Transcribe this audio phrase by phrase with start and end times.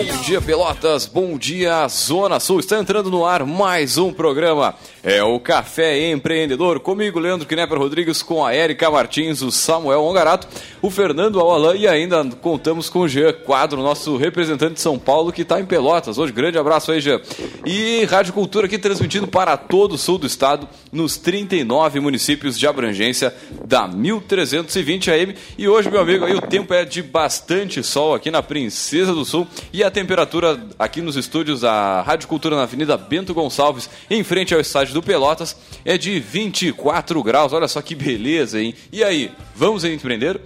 [0.00, 1.04] Bom dia, Pelotas.
[1.04, 2.60] Bom dia, Zona Sul.
[2.60, 4.74] Está entrando no ar mais um programa.
[5.02, 6.80] É o Café Empreendedor.
[6.80, 10.48] Comigo, Leandro Knepper Rodrigues, com a Érica Martins, o Samuel Ongarato,
[10.80, 15.32] o Fernando Alalan e ainda contamos com o Jean Quadro, nosso representante de São Paulo,
[15.32, 16.16] que está em Pelotas.
[16.16, 17.20] Hoje, grande abraço aí, Jean.
[17.66, 22.66] E Rádio Cultura aqui transmitindo para todo o sul do estado, nos 39 municípios de
[22.66, 23.34] abrangência
[23.66, 25.34] da 1320 AM.
[25.58, 29.26] E hoje, meu amigo, aí o tempo é de bastante sol aqui na Princesa do
[29.26, 34.22] Sul e a temperatura aqui nos estúdios da Rádio Cultura na Avenida Bento Gonçalves, em
[34.24, 37.52] frente ao estádio do Pelotas, é de 24 graus.
[37.52, 38.74] Olha só que beleza, hein?
[38.92, 40.40] E aí, vamos empreender?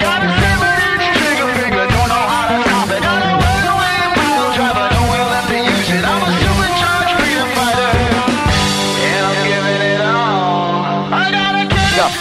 [0.00, 0.53] Café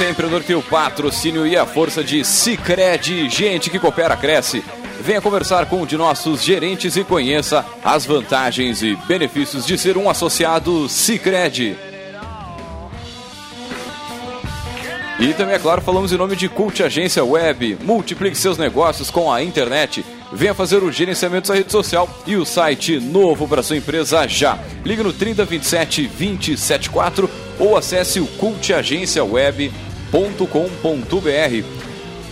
[0.09, 3.29] Empreendedor tem o patrocínio e a força de Cicred.
[3.29, 4.63] Gente que coopera, cresce.
[4.99, 9.97] Venha conversar com um de nossos gerentes e conheça as vantagens e benefícios de ser
[9.97, 11.77] um associado Cicred.
[15.19, 17.77] E também, é claro, falamos em nome de Cult Agência Web.
[17.81, 20.03] Multiplique seus negócios com a internet.
[20.31, 24.59] Venha fazer o gerenciamento da rede social e o site novo para sua empresa já.
[24.83, 28.27] Ligue no 3027 274 ou acesse o
[30.13, 31.65] cultagenciaweb.com.br.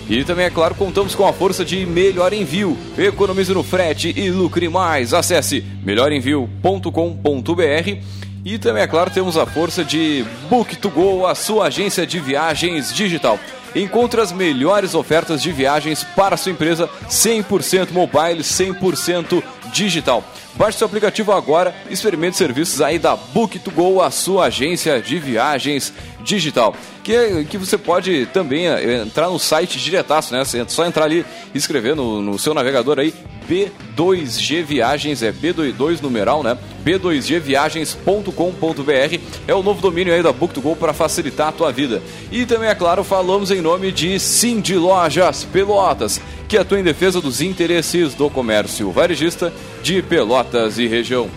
[0.08, 2.78] E também, é claro, contamos com a força de Melhor Envio.
[2.98, 5.14] Economize no frete e lucre mais.
[5.14, 7.98] Acesse melhorenvio.com.br.
[8.44, 13.40] E também, é claro, temos a força de Book2Go, a sua agência de viagens digital.
[13.76, 20.23] Encontre as melhores ofertas de viagens para sua empresa 100% mobile, 100% digital.
[20.56, 26.75] Baixe seu aplicativo agora, experimente serviços aí da Book2Go, a sua agência de viagens digital.
[27.03, 30.41] Que, que você pode também eh, entrar no site diretaço, né?
[30.41, 33.14] É só entrar ali e escrever no, no seu navegador aí
[33.52, 36.58] B2G Viagens, é B22 numeral, né?
[36.86, 42.02] B2Gviagens.com.br é o novo domínio aí da Book2Go para facilitar a tua vida.
[42.31, 47.20] E também, é claro, falamos em nome de Cindy Lojas Pelotas, que atua em defesa
[47.20, 49.52] dos interesses do comércio varejista
[49.83, 51.30] de Pelotas e região.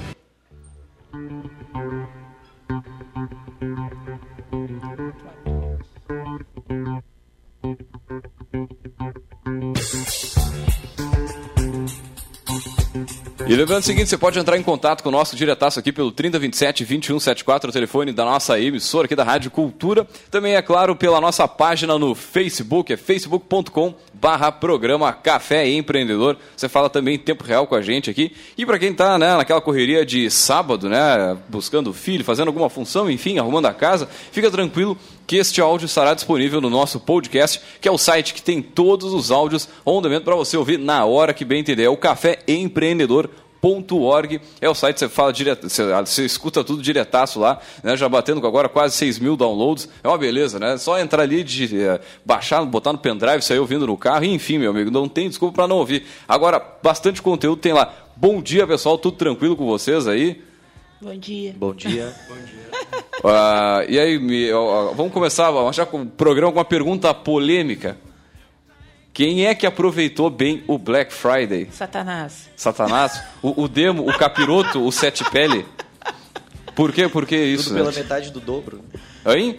[13.54, 16.10] E lembrando o seguinte, você pode entrar em contato com o nosso diretaço aqui pelo
[16.10, 20.04] 3027 2174, o telefone da nossa emissora aqui da Rádio Cultura.
[20.28, 26.36] Também, é claro, pela nossa página no Facebook, é facebook.com barra programa Café Empreendedor.
[26.56, 28.32] Você fala também em tempo real com a gente aqui.
[28.58, 33.08] E para quem está né, naquela correria de sábado, né, buscando filho, fazendo alguma função,
[33.08, 37.88] enfim, arrumando a casa, fica tranquilo que este áudio estará disponível no nosso podcast, que
[37.88, 41.32] é o site que tem todos os áudios on demand para você ouvir na hora
[41.32, 41.84] que bem entender.
[41.84, 43.30] É o Café Empreendedor
[43.64, 48.08] .org é o site, você fala direto, você, você, escuta tudo diretaço lá, né, já
[48.08, 50.76] batendo agora quase 6 mil downloads, é uma beleza, né?
[50.76, 54.58] Só entrar ali, de, é, baixar, botar no pendrive, sair ouvindo no carro, e, enfim,
[54.58, 56.04] meu amigo, não tem desculpa para não ouvir.
[56.28, 57.92] Agora, bastante conteúdo tem lá.
[58.14, 60.42] Bom dia, pessoal, tudo tranquilo com vocês aí?
[61.00, 61.54] Bom dia.
[61.56, 62.14] Bom dia.
[62.28, 62.64] Bom dia.
[63.24, 67.96] Uh, e aí, me, uh, vamos começar, já com o programa com uma pergunta polêmica.
[69.14, 71.68] Quem é que aproveitou bem o Black Friday?
[71.70, 72.50] Satanás.
[72.56, 73.22] Satanás?
[73.40, 75.64] O, o demo, o capiroto, o sete pele?
[76.74, 77.08] Por quê?
[77.08, 77.68] Por que isso?
[77.68, 77.98] Tudo pela né?
[77.98, 78.84] metade do dobro.
[79.24, 79.56] Hein?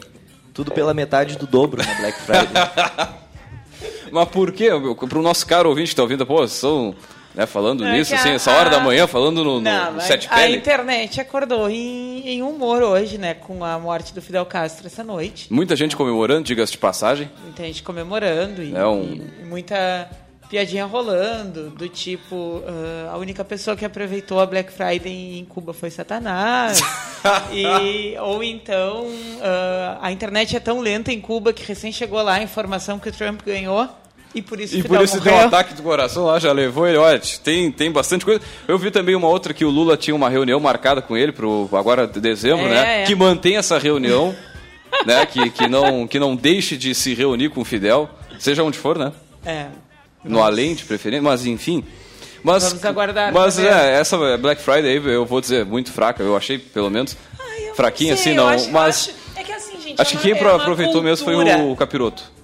[0.54, 3.16] Tudo pela metade do dobro na Black Friday.
[4.12, 4.70] Mas por quê?
[5.08, 6.94] Para o nosso caro ouvinte que está ouvindo, pô, são
[7.36, 8.72] né, falando não, nisso, assim, a, essa hora a...
[8.72, 10.42] da manhã, falando no, não, no sete pele.
[10.42, 15.04] A internet acordou em, em, humor hoje, né, com a morte do Fidel Castro essa
[15.04, 15.52] noite.
[15.52, 17.30] Muita gente comemorando, diga-se de passagem.
[17.44, 19.22] Muita gente comemorando e, é um...
[19.42, 20.10] e muita
[20.50, 25.74] piadinha rolando, do tipo, uh, a única pessoa que aproveitou a Black Friday em Cuba
[25.74, 26.82] foi Satanás.
[27.52, 32.36] e, ou então, uh, a internet é tão lenta em Cuba que recém chegou lá
[32.36, 33.90] a informação que o Trump ganhou.
[34.36, 36.98] E por isso, e por isso deu um ataque do coração lá, já levou ele.
[36.98, 38.42] Olha, tem, tem bastante coisa.
[38.68, 41.48] Eu vi também uma outra que o Lula tinha uma reunião marcada com ele para
[41.80, 43.04] agora de dezembro, é, né?
[43.04, 43.06] É.
[43.06, 44.36] Que mantém essa reunião,
[45.08, 45.26] né?
[45.26, 48.98] Que, que, não, que não deixe de se reunir com o Fidel, seja onde for,
[48.98, 49.14] né?
[49.46, 49.68] É.
[50.22, 51.82] No além de preferência, mas enfim.
[52.44, 53.34] Mas, Vamos aguardar.
[53.34, 57.74] Mas é, essa Black Friday eu vou dizer muito fraca, eu achei pelo menos Ai,
[57.74, 58.50] fraquinha assim, não.
[58.50, 61.76] Acho, mas acho, é que assim, gente, acho que quem é aproveitou mesmo foi o
[61.78, 62.35] capiroto.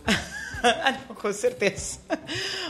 [0.83, 1.99] Ah, com certeza.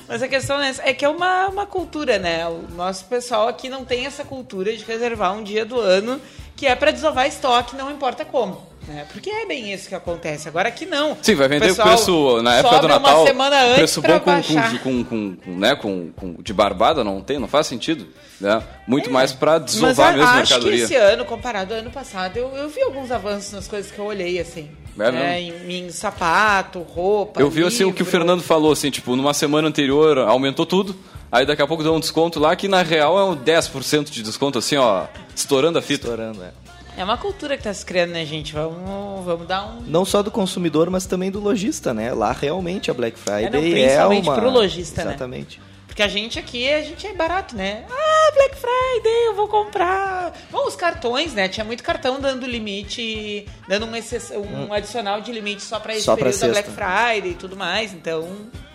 [0.07, 2.47] Mas a questão é, é que é uma, uma cultura, né?
[2.47, 6.19] O nosso pessoal aqui não tem essa cultura de reservar um dia do ano
[6.55, 8.61] que é para desovar estoque, não importa como.
[8.87, 9.07] né?
[9.11, 10.47] Porque é bem isso que acontece.
[10.47, 11.17] Agora aqui não.
[11.21, 13.17] Sim, vai vender o, o preço na época do Natal.
[13.21, 17.19] Uma semana antes preço bom com, com, com, com, né, com, com, de barbada não
[17.19, 18.07] tem, não faz sentido.
[18.39, 18.61] Né?
[18.87, 20.83] Muito é, mais para desovar mesmo a mercadoria.
[20.83, 23.91] Acho que esse ano, comparado ao ano passado, eu, eu vi alguns avanços nas coisas
[23.91, 24.69] que eu olhei, assim.
[24.99, 25.41] É né?
[25.41, 27.41] em, em, sapato, roupa.
[27.41, 27.67] Eu vi livro.
[27.67, 30.95] assim o que o Fernando falou, assim, tipo, numa semana anterior aumentou tudo.
[31.31, 34.21] Aí daqui a pouco deu um desconto lá que na real é um 10% de
[34.21, 36.07] desconto, assim, ó, estourando a fita.
[36.07, 36.51] Estourando, é.
[36.97, 38.53] É uma cultura que está se criando, né, gente?
[38.53, 39.81] Vamos, vamos dar um.
[39.87, 42.13] Não só do consumidor, mas também do lojista, né?
[42.13, 44.39] Lá realmente a Black Friday é, não, principalmente é uma.
[44.39, 45.61] Pro lojista, Exatamente.
[45.91, 47.83] Porque a gente aqui, a gente é barato, né?
[47.91, 50.31] Ah, Black Friday, eu vou comprar.
[50.49, 51.49] Bom, os cartões, né?
[51.49, 54.73] Tinha muito cartão dando limite, dando um, um hum.
[54.73, 57.91] adicional de limite só para esse só período da Black Friday e tudo mais.
[57.91, 58.25] Então,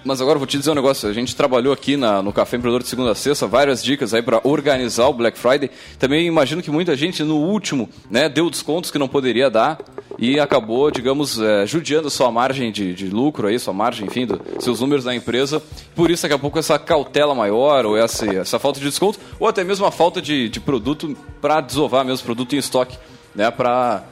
[0.07, 1.09] mas agora vou te dizer um negócio.
[1.09, 4.23] A gente trabalhou aqui na, no Café Empreendedor de segunda a sexta, várias dicas aí
[4.23, 5.69] para organizar o Black Friday.
[5.99, 9.79] Também imagino que muita gente no último né, deu descontos que não poderia dar
[10.19, 14.41] e acabou, digamos, é, judiando sua margem de, de, lucro aí, sua margem, enfim, do,
[14.61, 15.63] seus números da empresa.
[15.95, 19.47] Por isso, daqui a pouco, essa cautela maior ou essa, essa falta de desconto ou
[19.47, 22.99] até mesmo a falta de, de produto para desovar mesmo, produto em estoque,
[23.35, 24.03] né, para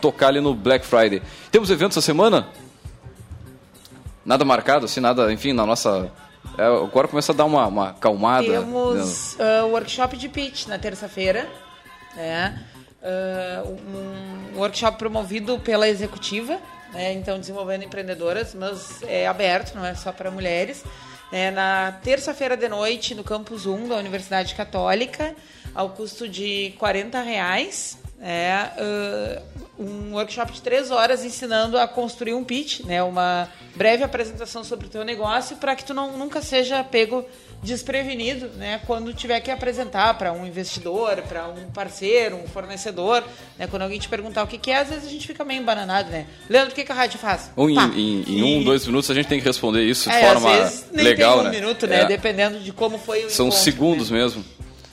[0.00, 1.22] tocar ali no Black Friday.
[1.50, 2.48] Temos eventos essa semana?
[4.24, 6.10] Nada marcado, assim, nada, enfim, na nossa.
[6.58, 8.46] É, agora começa a dar uma, uma acalmada.
[8.46, 11.48] Temos uh, workshop de pitch na terça-feira.
[12.16, 12.52] É,
[13.02, 13.68] uh,
[14.52, 16.58] um workshop promovido pela executiva,
[16.92, 20.84] né, então desenvolvendo empreendedoras, mas é aberto, não é só para mulheres.
[21.32, 25.34] É, na terça-feira de noite, no campus 1 da Universidade Católica,
[25.74, 27.98] ao custo de 40 reais.
[28.22, 33.02] É, uh, um workshop de três horas ensinando a construir um pitch, né?
[33.02, 37.24] Uma breve apresentação sobre o teu negócio para que tu não, nunca seja pego
[37.62, 38.80] desprevenido, né?
[38.86, 43.22] Quando tiver que apresentar para um investidor, para um parceiro, um fornecedor,
[43.58, 43.66] né?
[43.66, 46.10] Quando alguém te perguntar o que, que é, às vezes a gente fica meio embananado,
[46.10, 46.26] né?
[46.48, 47.50] Leandro, o que, que a rádio faz?
[47.56, 50.52] Um, em, em, um, dois minutos a gente tem que responder isso de é, forma
[50.52, 51.60] às vezes, nem legal, tem um né?
[51.60, 52.00] minuto, né?
[52.00, 52.04] É.
[52.06, 54.18] Dependendo de como foi o São encontro, segundos né?
[54.18, 54.44] mesmo.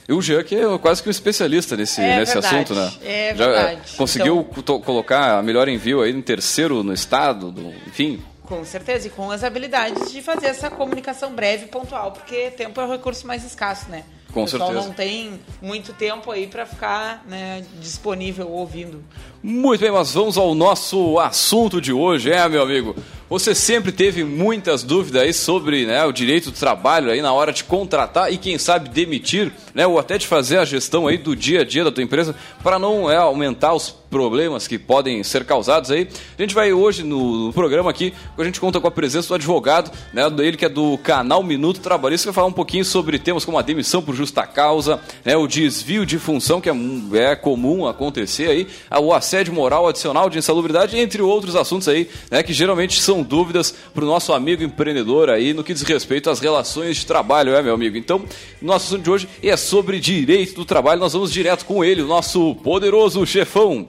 [0.09, 2.91] E o Jean, que é quase que um especialista nesse, é nesse assunto, né?
[3.03, 3.97] É Já verdade.
[3.97, 8.21] conseguiu então, colocar a melhor envio aí no terceiro no estado, do, enfim.
[8.47, 12.79] Com certeza, e com as habilidades de fazer essa comunicação breve e pontual, porque tempo
[12.79, 14.05] é o recurso mais escasso, né?
[14.37, 14.87] Com o pessoal certeza.
[14.87, 19.03] não tem muito tempo aí para ficar né, disponível ouvindo.
[19.41, 22.95] Muito bem, mas vamos ao nosso assunto de hoje, é, meu amigo.
[23.29, 27.51] Você sempre teve muitas dúvidas aí sobre né, o direito do trabalho aí na hora
[27.51, 31.35] de contratar e quem sabe demitir, né, ou até de fazer a gestão aí do
[31.35, 35.43] dia a dia da tua empresa para não é, aumentar os problemas que podem ser
[35.43, 36.07] causados aí.
[36.37, 39.35] A gente vai hoje no, no, programa aqui, a gente conta com a presença do
[39.35, 43.19] advogado, né, ele que é do canal Minuto Trabalhista, que vai falar um pouquinho sobre
[43.19, 46.74] temas como a demissão por justa causa, né, o desvio de função que é,
[47.13, 48.68] é comum acontecer aí,
[49.01, 53.74] o assédio moral adicional de insalubridade, entre outros assuntos aí, né, que geralmente são dúvidas
[53.94, 57.63] para o nosso amigo empreendedor aí no que diz respeito às relações de trabalho, é
[57.63, 57.97] meu amigo?
[57.97, 58.24] Então,
[58.62, 61.00] nosso assunto de hoje é sobre direito do trabalho.
[61.00, 63.88] Nós vamos direto com ele, o nosso poderoso chefão.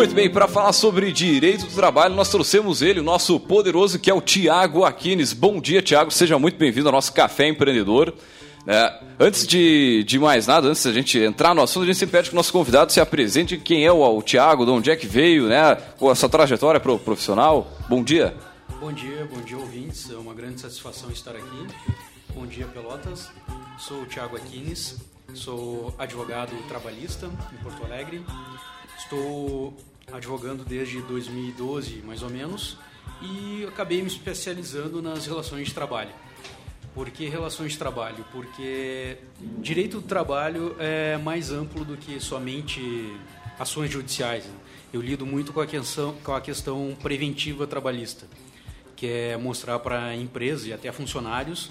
[0.00, 4.10] Muito bem, para falar sobre direito do trabalho, nós trouxemos ele, o nosso poderoso, que
[4.10, 5.34] é o Tiago Aquines.
[5.34, 8.14] Bom dia, Tiago, seja muito bem-vindo ao nosso Café Empreendedor.
[8.66, 12.16] É, antes de, de, mais nada, antes da gente entrar no assunto, a gente sempre
[12.16, 14.96] pede que o nosso convidado se apresente quem é o, o Tiago, de onde é
[14.96, 15.60] que veio, né?
[15.60, 17.70] a sua trajetória profissional.
[17.86, 18.34] Bom dia.
[18.80, 21.66] Bom dia, bom dia ouvintes, é uma grande satisfação estar aqui.
[22.34, 23.28] Bom dia, Pelotas.
[23.78, 24.96] Sou o Tiago Aquines,
[25.34, 28.24] sou advogado trabalhista em Porto Alegre.
[28.98, 29.74] Estou
[30.12, 32.76] advogando desde 2012, mais ou menos,
[33.22, 36.10] e acabei me especializando nas relações de trabalho.
[36.94, 38.24] Por que relações de trabalho?
[38.32, 39.18] Porque
[39.58, 42.80] direito do trabalho é mais amplo do que somente
[43.58, 44.44] ações judiciais.
[44.44, 44.54] Né?
[44.92, 48.26] Eu lido muito com a questão, com a questão preventiva trabalhista,
[48.96, 51.70] que é mostrar para empresas e até funcionários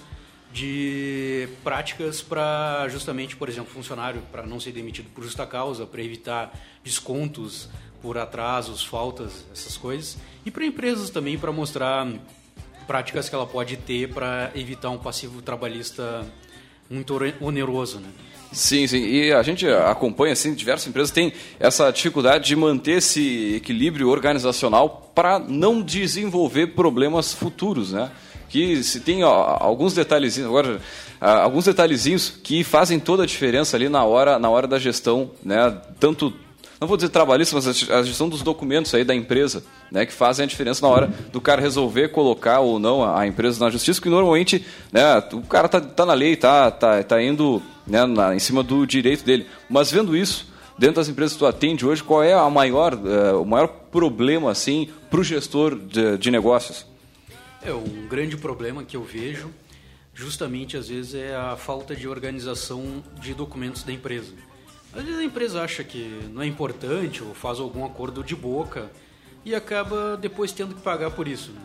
[0.51, 6.01] de práticas para justamente, por exemplo, funcionário para não ser demitido por justa causa, para
[6.01, 6.51] evitar
[6.83, 7.69] descontos
[8.01, 10.17] por atrasos, faltas, essas coisas.
[10.45, 12.07] E para empresas também para mostrar
[12.87, 16.25] práticas que ela pode ter para evitar um passivo trabalhista
[16.89, 18.09] muito oneroso, né?
[18.51, 19.03] Sim, sim.
[19.05, 25.11] E a gente acompanha, assim, diversas empresas têm essa dificuldade de manter esse equilíbrio organizacional
[25.13, 28.09] para não desenvolver problemas futuros, né?
[28.49, 30.81] Que se tem ó, alguns detalhezinhos, agora,
[31.21, 35.79] alguns detalhezinhos que fazem toda a diferença ali na hora, na hora da gestão, né?
[35.99, 36.33] Tanto
[36.79, 40.43] não vou dizer trabalhista, mas a gestão dos documentos aí da empresa, né, que fazem
[40.43, 44.09] a diferença na hora do cara resolver colocar ou não a, empresa na justiça, que
[44.09, 48.39] normalmente né, o cara tá, tá na lei, tá, tá, tá indo né, na, em
[48.39, 49.45] cima do direito dele.
[49.69, 53.41] Mas vendo isso, dentro das empresas que tu atende hoje, qual é a maior, uh,
[53.41, 56.85] o maior problema assim, para o gestor de, de negócios?
[57.61, 59.49] É, um grande problema que eu vejo,
[60.13, 64.31] justamente às vezes, é a falta de organização de documentos da empresa.
[64.99, 68.91] Às vezes a empresa acha que não é importante ou faz algum acordo de boca
[69.45, 71.53] e acaba depois tendo que pagar por isso.
[71.53, 71.61] Né?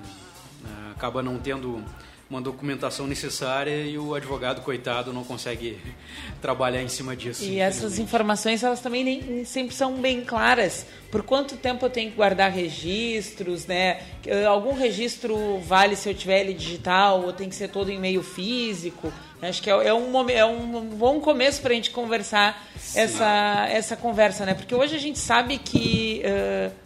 [0.65, 1.83] É, acaba não tendo
[2.31, 5.81] uma documentação necessária e o advogado, coitado, não consegue
[6.41, 7.43] trabalhar em cima disso.
[7.43, 10.87] E essas informações, elas também nem sempre são bem claras.
[11.11, 14.01] Por quanto tempo eu tenho que guardar registros, né?
[14.49, 18.23] Algum registro vale se eu tiver ele digital ou tem que ser todo em meio
[18.23, 19.13] físico?
[19.49, 23.97] Acho que é, é um, é um bom começo para a gente conversar essa, essa
[23.97, 24.55] conversa, né?
[24.55, 26.23] Porque hoje a gente sabe que...
[26.25, 26.85] Uh,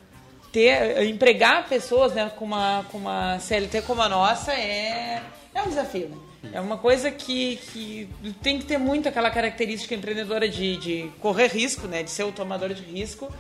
[0.53, 5.23] ter, empregar pessoas né, com, uma, com uma CLT como a nossa é,
[5.55, 6.09] é um desafio.
[6.09, 6.51] Né?
[6.53, 8.09] É uma coisa que, que
[8.43, 12.33] tem que ter muito aquela característica empreendedora de, de correr risco, né, de ser o
[12.33, 13.33] tomador de risco,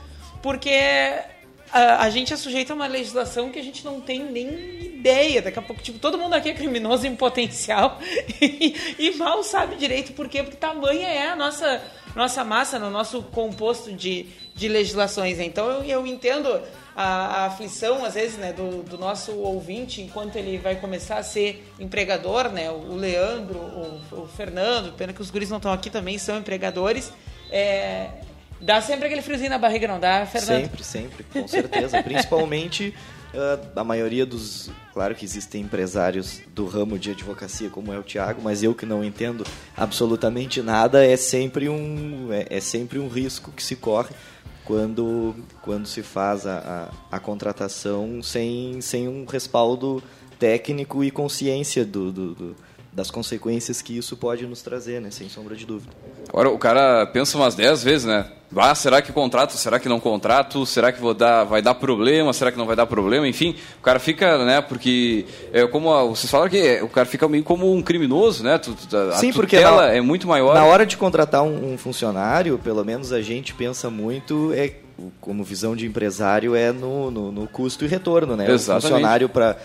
[0.42, 0.70] porque
[1.72, 4.48] a, a, gente é sujeito a uma legislação que a gente não tem nem
[4.80, 5.42] ideia.
[5.42, 7.98] Daqui a pouco, tipo, todo mundo aqui é criminoso em potencial
[8.40, 11.82] e, e, mal sabe direito por quê, porque tamanha é a nossa,
[12.14, 15.38] nossa massa, no nosso composto de, de legislações.
[15.38, 16.60] Então eu, eu entendo
[16.96, 21.22] a, a aflição, às vezes, né, do, do, nosso ouvinte, enquanto ele vai começar a
[21.22, 25.90] ser empregador, né, o Leandro, o, o Fernando, pena que os guris não estão aqui
[25.90, 27.12] também, são empregadores,
[27.52, 28.10] é,
[28.60, 30.62] dá sempre aquele friozinho na barriga, não dá, Fernando?
[30.62, 32.00] Sempre, sempre, com certeza.
[32.04, 32.94] Principalmente
[33.34, 34.70] uh, a maioria dos.
[34.92, 38.84] Claro que existem empresários do ramo de advocacia, como é o Tiago, mas eu que
[38.84, 39.44] não entendo
[39.76, 44.10] absolutamente nada, é sempre um, é, é sempre um risco que se corre
[44.64, 50.02] quando, quando se faz a, a, a contratação sem, sem um respaldo
[50.38, 52.56] técnico e consciência do, do, do,
[52.98, 55.08] das consequências que isso pode nos trazer, né?
[55.12, 55.92] sem sombra de dúvida.
[56.28, 58.26] Agora, o cara pensa umas 10 vezes, né?
[58.56, 59.52] Ah, será que contrato?
[59.52, 60.66] Será que não contrato?
[60.66, 62.32] Será que vou dar, vai dar problema?
[62.32, 63.28] Será que não vai dar problema?
[63.28, 64.60] Enfim, o cara fica, né?
[64.60, 68.58] Porque, é, como a, vocês falaram que o cara fica meio como um criminoso, né?
[68.58, 70.54] A Sim, porque na, é muito maior.
[70.54, 74.72] Na hora de contratar um, um, funcionário, pelo menos a gente pensa muito é
[75.20, 78.50] como visão de empresário é no, no, no custo e retorno, né?
[78.50, 78.86] Exatamente.
[78.86, 79.56] O funcionário para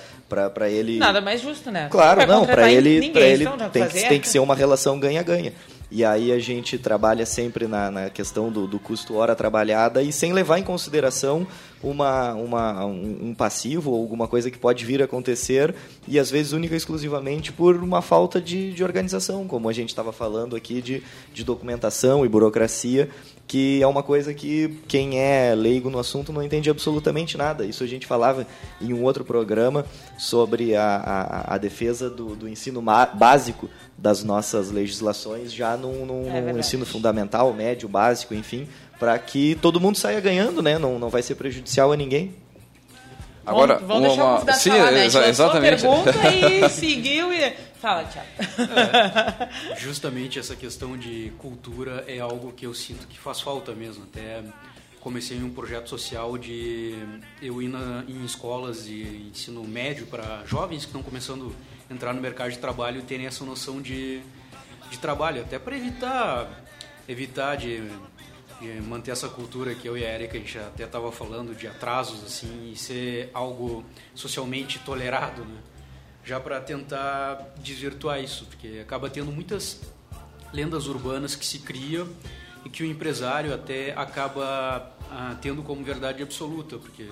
[0.49, 1.87] para ele nada mais justo né?
[1.89, 5.53] Claro não para ele para ele tem, tem que ser uma relação ganha-ganha.
[5.95, 10.11] E aí a gente trabalha sempre na, na questão do, do, custo hora trabalhada e
[10.11, 11.45] sem levar em consideração
[11.83, 15.75] uma, uma, um, um passivo ou alguma coisa que pode vir a acontecer
[16.07, 19.89] e às vezes única e exclusivamente por uma falta de, de organização, como a gente
[19.89, 23.07] estava falando aqui de, de documentação e burocracia
[23.53, 27.63] que é uma coisa que quem é leigo no assunto não entende absolutamente nada.
[27.63, 28.47] Isso a gente falava
[28.81, 29.85] em um outro programa
[30.17, 36.35] sobre a, a, a defesa do, do ensino básico das nossas legislações, já num, num,
[36.35, 38.67] é num ensino fundamental, médio, básico, enfim,
[38.99, 40.79] para que todo mundo saia ganhando, né?
[40.79, 42.33] Não, não vai ser prejudicial a ninguém.
[43.45, 44.53] Agora, vamos, vamos deixar uma...
[44.53, 45.05] Sim, falar, né?
[45.05, 45.85] exa exatamente.
[45.85, 48.29] A pergunta e seguiu e Fala, Thiago.
[48.39, 54.05] É, justamente essa questão de cultura é algo que eu sinto que faz falta mesmo.
[54.05, 54.41] Até
[55.01, 56.95] comecei um projeto social de
[57.41, 61.53] eu ir na, em escolas de ensino médio para jovens que estão começando
[61.89, 64.21] a entrar no mercado de trabalho e terem essa noção de,
[64.89, 66.63] de trabalho, até para evitar
[67.05, 67.83] evitar de,
[68.61, 71.67] de, manter essa cultura que eu e a Erika a gente até estava falando de
[71.67, 73.83] atrasos assim e ser algo
[74.15, 75.72] socialmente tolerado, né?
[76.23, 79.81] Já para tentar desvirtuar isso, porque acaba tendo muitas
[80.53, 82.07] lendas urbanas que se criam
[82.63, 87.07] e que o empresário até acaba ah, tendo como verdade absoluta, porque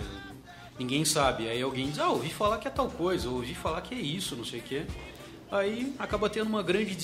[0.80, 1.50] ninguém sabe.
[1.50, 4.36] Aí alguém diz, ah, ouvi falar que é tal coisa, ouvi falar que é isso,
[4.36, 4.86] não sei o quê.
[5.52, 6.96] Aí acaba tendo uma grande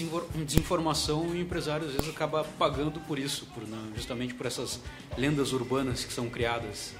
[0.45, 4.79] desinformação e o empresário às vezes acaba pagando por isso, por, justamente por essas
[5.17, 6.93] lendas urbanas que são criadas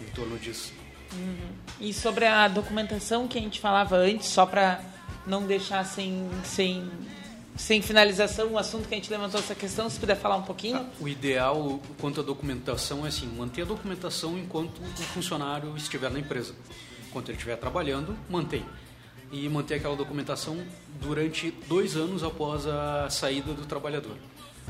[0.00, 0.72] em torno disso.
[1.12, 1.36] Uhum.
[1.80, 4.80] E sobre a documentação que a gente falava antes, só para
[5.26, 6.90] não deixar sem, sem,
[7.56, 10.76] sem finalização o assunto que a gente levantou essa questão, se puder falar um pouquinho.
[10.76, 16.10] Ah, o ideal quanto à documentação é assim, manter a documentação enquanto o funcionário estiver
[16.10, 16.54] na empresa.
[17.08, 18.64] Enquanto ele estiver trabalhando, mantém.
[19.30, 20.58] E manter aquela documentação
[21.00, 24.16] durante dois anos após a saída do trabalhador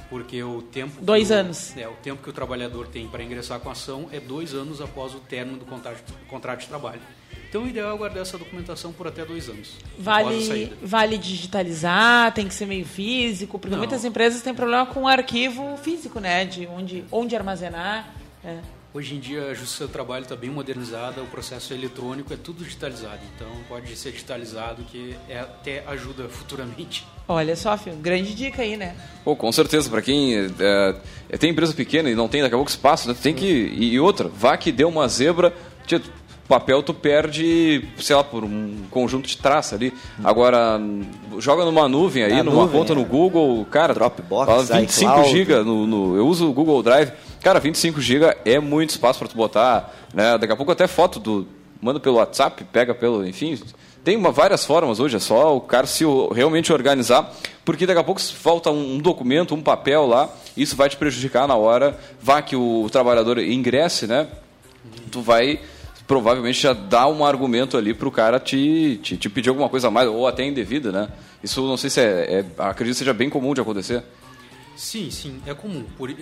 [0.09, 3.69] porque o tempo dois anos é o tempo que o trabalhador tem para ingressar com
[3.69, 7.01] a ação é dois anos após o término do contrato, contrato de trabalho.
[7.49, 9.77] Então, o ideal é guardar essa documentação por até dois anos.
[9.99, 13.79] Vale, vale digitalizar, tem que ser meio físico, porque Não.
[13.79, 16.45] muitas empresas têm problema com o arquivo físico, né?
[16.45, 18.13] De onde, onde armazenar.
[18.45, 18.59] É.
[18.99, 22.37] Hoje em dia a justiça do trabalho está bem modernizada, o processo é eletrônico, é
[22.37, 23.21] tudo digitalizado.
[23.33, 27.07] Então pode ser digitalizado que é, até ajuda futuramente.
[27.29, 28.97] Olha só, filho, grande dica aí, né?
[29.25, 30.51] Pô, com certeza, para quem é,
[31.31, 33.15] é, tem empresa pequena e não tem daqui a pouco espaço, né?
[33.15, 33.47] tem que.
[33.47, 35.55] E, e outra, vá que deu uma zebra.
[35.87, 36.03] Tia,
[36.49, 39.93] papel tu perde, sei lá, por um conjunto de traça ali.
[40.25, 40.81] Agora,
[41.39, 42.97] joga numa nuvem aí, Na numa nuvem, conta é.
[42.97, 47.13] no Google, cara, Dropbox, 25 GB no, no, eu uso o Google Drive.
[47.43, 50.37] Cara, 25 GB é muito espaço para tu botar, né?
[50.39, 51.47] Daqui a pouco até foto do
[51.81, 53.59] manda pelo WhatsApp, pega pelo, enfim,
[54.05, 57.33] tem uma, várias formas hoje, é só o cara se realmente organizar,
[57.65, 61.55] porque daqui a pouco falta um documento, um papel lá, isso vai te prejudicar na
[61.55, 64.27] hora, vá que o trabalhador ingresse, né?
[65.11, 65.61] Tu vai
[66.07, 69.89] provavelmente já dar um argumento ali para o cara te, te, te, pedir alguma coisa
[69.89, 71.09] a mais, ou até indevida, né?
[71.43, 72.05] Isso não sei se é,
[72.41, 74.03] é acredito que seja bem comum de acontecer.
[74.79, 75.85] Sim, sim, é comum.
[75.97, 76.15] Por, uh,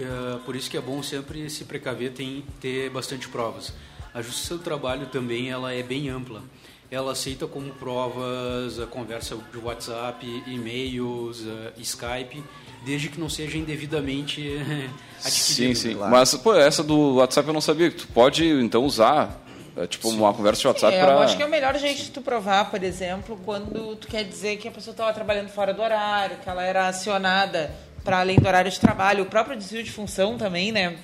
[0.46, 3.70] por isso que é bom sempre se precaver, tem ter bastante provas.
[4.14, 6.42] A Justiça do Trabalho também ela é bem ampla.
[6.90, 12.42] Ela aceita como provas a conversa de WhatsApp, e-mails, uh, Skype,
[12.82, 14.40] desde que não seja indevidamente
[15.22, 15.30] adquirido.
[15.30, 15.94] Sim, sim.
[15.94, 16.10] Claro.
[16.10, 17.90] Mas pô, essa do WhatsApp eu não sabia.
[17.90, 19.38] Tu pode então usar
[19.76, 20.16] é tipo Sim.
[20.16, 21.12] uma conversa de WhatsApp para.
[21.12, 24.24] Eu acho que é o melhor jeito de tu provar, por exemplo, quando tu quer
[24.24, 27.70] dizer que a pessoa estava trabalhando fora do horário, que ela era acionada
[28.06, 30.96] para além do horário de trabalho, o próprio desvio de função também, né?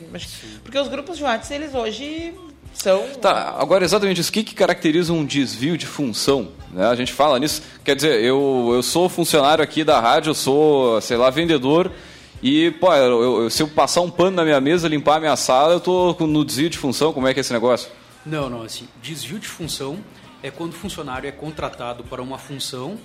[0.63, 2.33] Porque os grupos de WhatsApp, eles hoje
[2.73, 3.09] são.
[3.21, 4.31] Tá, agora exatamente isso.
[4.31, 6.51] O que, que caracteriza um desvio de função?
[6.73, 6.87] Né?
[6.87, 7.61] A gente fala nisso.
[7.85, 11.91] Quer dizer, eu, eu sou funcionário aqui da rádio, eu sou, sei lá, vendedor.
[12.41, 15.37] E, pô, eu, eu, se eu passar um pano na minha mesa, limpar a minha
[15.37, 17.13] sala, eu tô no desvio de função.
[17.13, 17.91] Como é que é esse negócio?
[18.25, 19.99] Não, não, assim, desvio de função
[20.41, 22.97] é quando o funcionário é contratado para uma função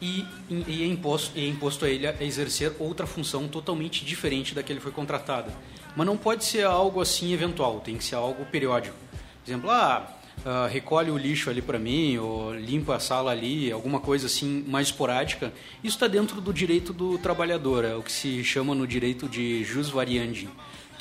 [0.00, 4.62] e, e, é, imposto, é imposto a ele a exercer outra função totalmente diferente da
[4.62, 5.50] que ele foi contratado.
[5.96, 8.96] Mas não pode ser algo assim eventual, tem que ser algo periódico.
[9.12, 13.70] Por exemplo, ah, uh, recolhe o lixo ali para mim, ou limpa a sala ali,
[13.70, 15.52] alguma coisa assim mais esporádica.
[15.82, 19.62] Isso está dentro do direito do trabalhador, é o que se chama no direito de
[19.64, 20.48] jus variandi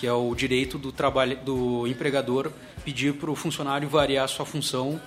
[0.04, 0.94] que é o direito do,
[1.46, 2.52] do empregador
[2.84, 5.00] pedir para o funcionário variar a sua função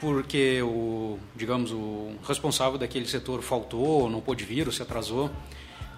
[0.00, 5.30] porque o, digamos, o responsável daquele setor faltou, não pôde vir ou se atrasou.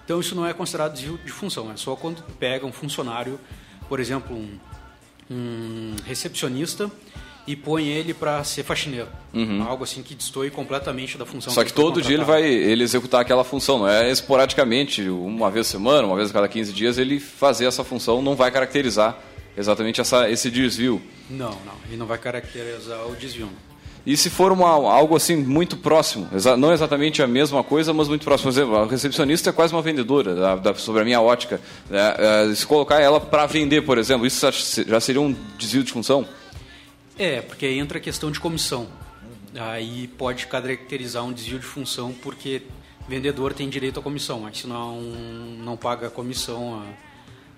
[0.03, 3.39] Então isso não é considerado desvio de função, é só quando pega um funcionário,
[3.87, 4.59] por exemplo, um,
[5.29, 6.91] um recepcionista
[7.47, 9.07] e põe ele para ser faxineiro.
[9.33, 9.63] Uhum.
[9.63, 11.53] Algo assim que destoie completamente da função.
[11.53, 15.49] Só que, que todo dia ele vai ele executar aquela função, não é esporadicamente, uma
[15.49, 18.51] vez por semana, uma vez a cada 15 dias, ele fazer essa função não vai
[18.51, 19.17] caracterizar
[19.57, 21.01] exatamente essa, esse desvio.
[21.29, 23.49] Não, não, ele não vai caracterizar o desvio.
[24.05, 28.23] E se for uma, algo assim muito próximo, não exatamente a mesma coisa, mas muito
[28.23, 28.51] próximo.
[28.51, 31.61] Por exemplo, a recepcionista é quase uma vendedora, da, da, sobre a minha ótica.
[31.91, 34.47] É, é, se colocar ela para vender, por exemplo, isso
[34.87, 36.27] já seria um desvio de função?
[37.17, 38.87] É, porque aí entra a questão de comissão.
[39.53, 42.63] Aí pode caracterizar um desvio de função porque
[43.07, 47.10] vendedor tem direito à comissão, mas se não, não paga a comissão, a,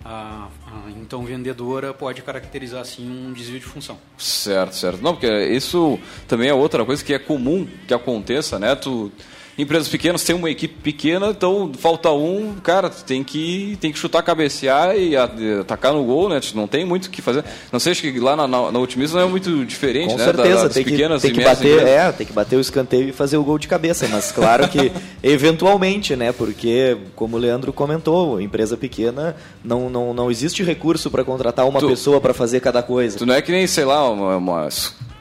[0.03, 3.97] a, a, então vendedora pode caracterizar assim um desvio de função.
[4.17, 5.01] Certo, certo.
[5.01, 8.75] Não, porque isso também é outra coisa que é comum que aconteça, né?
[8.75, 9.11] Tu
[9.57, 14.23] empresas pequenas têm uma equipe pequena, então falta um, cara, tem que, tem que chutar,
[14.23, 16.39] cabecear e atacar no gol, né?
[16.53, 17.43] Não tem muito o que fazer.
[17.71, 20.25] Não sei, acho que lá na, na, na Otimismo não é muito diferente, Com né?
[20.25, 23.11] certeza, das tem pequenas que, tem que bater, é, tem que bater o escanteio e
[23.11, 26.31] fazer o gol de cabeça, mas claro que eventualmente, né?
[26.31, 31.79] Porque, como o Leandro comentou, empresa pequena não, não, não existe recurso para contratar uma
[31.79, 33.17] tu, pessoa para fazer cada coisa.
[33.17, 34.69] Tu não é que nem, sei lá, uma, uma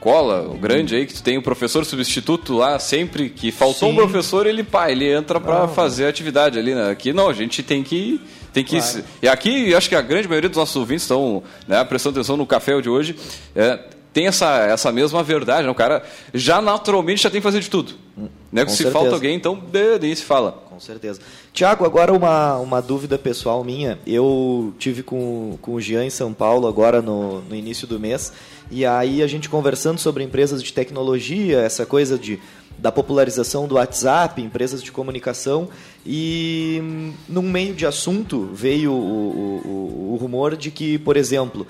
[0.03, 3.93] escola grande aí, que tu tem o professor substituto lá, sempre que faltou Sim.
[3.93, 6.91] um professor, ele, pá, ele entra para fazer a atividade ali, né?
[6.91, 8.19] Aqui não, a gente tem que
[8.51, 9.03] tem que claro.
[9.19, 12.45] e aqui acho que a grande maioria dos nossos ouvintes estão né, prestando atenção no
[12.45, 13.15] café de hoje
[13.55, 13.79] é,
[14.13, 15.71] tem essa, essa mesma verdade né?
[15.71, 16.03] o cara
[16.35, 18.61] já naturalmente já tem que fazer de tudo hum, né?
[18.67, 18.91] se certeza.
[18.91, 19.59] falta alguém então
[19.99, 21.19] daí se fala com certeza
[21.51, 26.31] Tiago agora uma, uma dúvida pessoal minha eu tive com, com o Jean em São
[26.31, 28.31] Paulo agora no, no início do mês
[28.71, 32.39] e aí a gente conversando sobre empresas de tecnologia, essa coisa de
[32.77, 35.69] da popularização do WhatsApp, empresas de comunicação,
[36.05, 41.67] e num meio de assunto veio o, o, o rumor de que, por exemplo,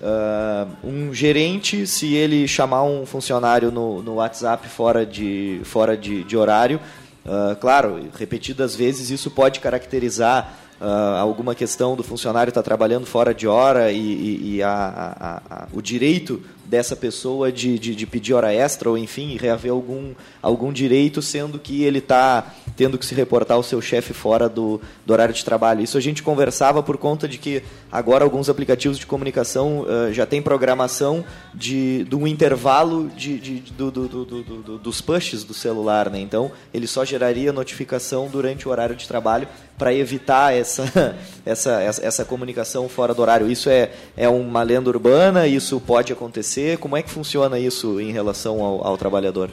[0.00, 6.22] uh, um gerente, se ele chamar um funcionário no, no WhatsApp fora de, fora de,
[6.24, 6.80] de horário,
[7.24, 13.06] uh, claro, repetidas vezes, isso pode caracterizar uh, alguma questão do funcionário estar tá trabalhando
[13.06, 17.94] fora de hora e, e, e a, a, a, o direito dessa pessoa de, de,
[17.94, 22.96] de, pedir hora extra ou, enfim, reaver algum, algum direito, sendo que ele está tendo
[22.96, 25.82] que se reportar ao seu chefe fora do, do horário de trabalho.
[25.82, 30.24] Isso a gente conversava por conta de que agora alguns aplicativos de comunicação uh, já
[30.24, 36.08] têm programação de, um intervalo de, de do, do, do, dos pushes do celular.
[36.10, 36.20] Né?
[36.20, 40.84] Então, ele só geraria notificação durante o horário de trabalho para evitar essa,
[41.44, 43.50] essa, essa, essa, comunicação fora do horário.
[43.50, 45.46] Isso é, é uma lenda urbana?
[45.46, 46.51] Isso pode acontecer?
[46.80, 49.50] Como é que funciona isso em relação ao, ao trabalhador?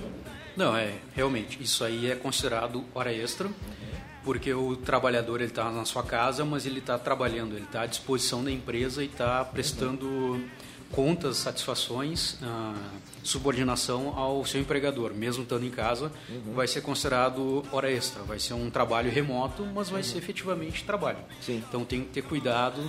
[0.56, 1.62] Não, é realmente.
[1.62, 3.50] Isso aí é considerado hora extra,
[4.24, 7.86] porque o trabalhador ele está na sua casa, mas ele está trabalhando, ele está à
[7.86, 10.42] disposição da empresa e está prestando
[10.92, 12.74] contas, satisfações, ah,
[13.24, 16.54] subordinação ao seu empregador, mesmo estando em casa, uhum.
[16.54, 20.08] vai ser considerado hora extra, vai ser um trabalho remoto, mas vai uhum.
[20.08, 21.20] ser efetivamente trabalho.
[21.42, 21.64] Sim.
[21.68, 22.82] Então tem que ter cuidado,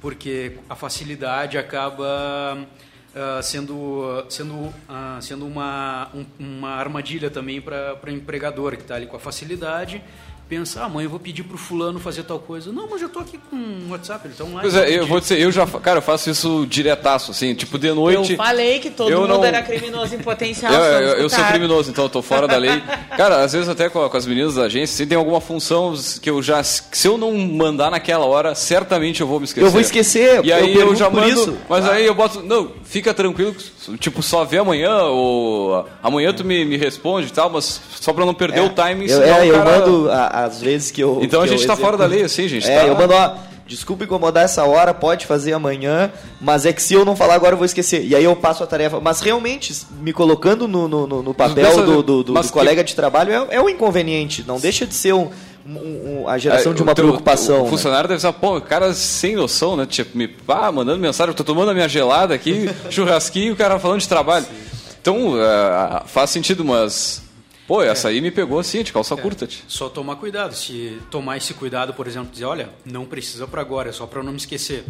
[0.00, 2.66] porque a facilidade acaba
[3.14, 8.94] uh, sendo, sendo, uh, sendo uma, um, uma armadilha também para o empregador, que está
[8.94, 10.02] ali com a facilidade
[10.50, 12.72] pensa, ah, mãe, eu vou pedir pro fulano fazer tal coisa.
[12.72, 14.62] Não, mas eu tô aqui com o WhatsApp, ele tá online.
[14.62, 17.92] Pois é, eu vou dizer, eu já, cara, eu faço isso diretaço, assim, tipo, de
[17.92, 18.32] noite...
[18.32, 19.44] Eu falei que todo mundo não...
[19.44, 20.72] era criminoso em potencial.
[20.74, 22.82] eu, eu, eu sou criminoso, então eu tô fora da lei.
[23.16, 26.28] Cara, às vezes até com, com as meninas da agência, se tem alguma função que
[26.28, 29.66] eu já, se eu não mandar naquela hora, certamente eu vou me esquecer.
[29.66, 31.58] Eu vou esquecer, E aí eu, eu já mando, isso.
[31.68, 31.92] mas ah.
[31.92, 33.54] aí eu boto, não, fica tranquilo,
[34.00, 38.26] tipo, só vê amanhã, ou amanhã tu me, me responde e tal, mas só pra
[38.26, 40.10] não perder é, o timing, eu, é, eu mando...
[40.10, 41.20] A, às vezes que eu.
[41.22, 42.68] Então que a gente está fora da lei, assim, gente.
[42.68, 42.86] É, tá...
[42.86, 43.36] eu mando, ó,
[43.70, 47.54] desculpa incomodar essa hora, pode fazer amanhã, mas é que se eu não falar agora
[47.54, 48.04] eu vou esquecer.
[48.04, 49.00] E aí eu passo a tarefa.
[49.00, 53.32] Mas realmente, me colocando no, no, no papel do, do, do, do colega de trabalho
[53.32, 55.30] é, é um inconveniente, não deixa de ser um.
[55.64, 57.60] Um, um, a geração é, de uma teu, preocupação.
[57.60, 57.70] O, né?
[57.70, 59.86] funcionário deve ser, pô, cara sem noção, né?
[59.86, 63.78] Tipo, me ah, mandando mensagem, eu tô tomando a minha gelada aqui, churrasquinho, o cara
[63.78, 64.46] falando de trabalho.
[64.46, 64.70] Sim.
[65.00, 67.22] Então, uh, faz sentido, mas
[67.70, 68.10] Pô, essa é.
[68.10, 69.16] aí me pegou assim, de calça é.
[69.16, 69.46] curta.
[69.46, 69.62] Tia.
[69.68, 70.56] Só tomar cuidado.
[70.56, 74.18] Se tomar esse cuidado, por exemplo, dizer, olha, não precisa para agora, é só para
[74.18, 74.84] eu não me esquecer.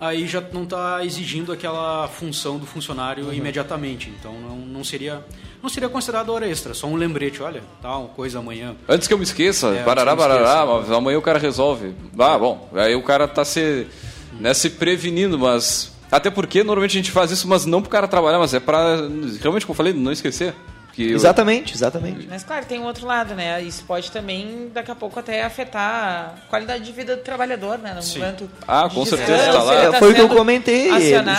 [0.00, 3.32] Aí já não está exigindo aquela função do funcionário uhum.
[3.32, 4.12] imediatamente.
[4.18, 5.24] Então não, não seria
[5.62, 8.74] não seria considerado hora extra, só um lembrete, olha, tal, coisa amanhã.
[8.88, 11.94] Antes que eu me esqueça, é, barará, barará, mas amanhã o cara resolve.
[12.18, 13.86] Ah, bom, aí o cara está se,
[14.40, 15.94] né, se prevenindo, mas...
[16.10, 18.60] Até porque normalmente a gente faz isso, mas não para o cara trabalhar, mas é
[18.60, 18.96] para,
[19.40, 20.54] realmente, como eu falei, não esquecer.
[20.96, 21.76] Que exatamente, eu...
[21.76, 22.26] exatamente.
[22.26, 23.62] Mas claro, tem um outro lado, né?
[23.62, 27.92] Isso pode também, daqui a pouco, até afetar a qualidade de vida do trabalhador, né?
[27.92, 28.20] No Sim.
[28.20, 28.50] momento.
[28.66, 29.90] Ah, com certeza está lá.
[29.90, 30.88] Tá Foi o que eu comentei.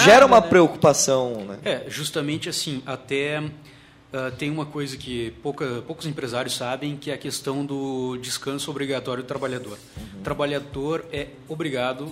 [0.06, 0.48] Gera uma né?
[0.48, 1.58] preocupação, né?
[1.66, 3.40] É, justamente assim, até.
[3.40, 8.70] Uh, tem uma coisa que pouca, poucos empresários sabem, que é a questão do descanso
[8.72, 9.78] obrigatório do trabalhador.
[9.98, 10.20] Uhum.
[10.20, 12.10] O trabalhador é obrigado,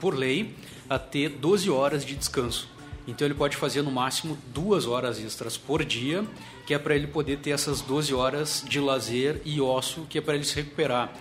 [0.00, 0.54] por lei,
[0.88, 2.68] a ter 12 horas de descanso.
[3.06, 6.24] Então ele pode fazer no máximo duas horas extras por dia
[6.66, 10.20] que é para ele poder ter essas 12 horas de lazer e osso, que é
[10.20, 11.12] para ele se recuperar.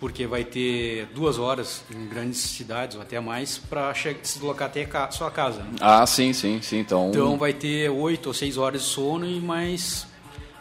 [0.00, 4.88] Porque vai ter duas horas em grandes cidades, ou até mais, para se deslocar até
[4.90, 5.60] a sua casa.
[5.60, 5.76] Né?
[5.80, 6.78] Ah, sim, sim, sim.
[6.78, 7.10] Então...
[7.10, 10.06] então vai ter oito ou seis horas de sono e mais,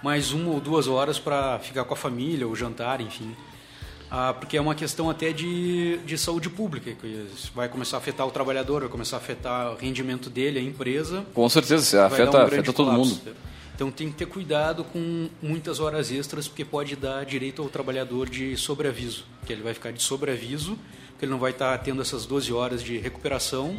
[0.03, 3.33] mais uma ou duas horas para ficar com a família, ou jantar, enfim.
[4.09, 8.25] Ah, porque é uma questão até de, de saúde pública, que vai começar a afetar
[8.25, 11.25] o trabalhador, vai começar a afetar o rendimento dele, a empresa.
[11.33, 13.19] Com certeza, afeta, um afeta todo mundo.
[13.75, 18.29] Então tem que ter cuidado com muitas horas extras, porque pode dar direito ao trabalhador
[18.29, 20.77] de sobreaviso, que ele vai ficar de sobreaviso,
[21.09, 23.77] porque ele não vai estar tendo essas 12 horas de recuperação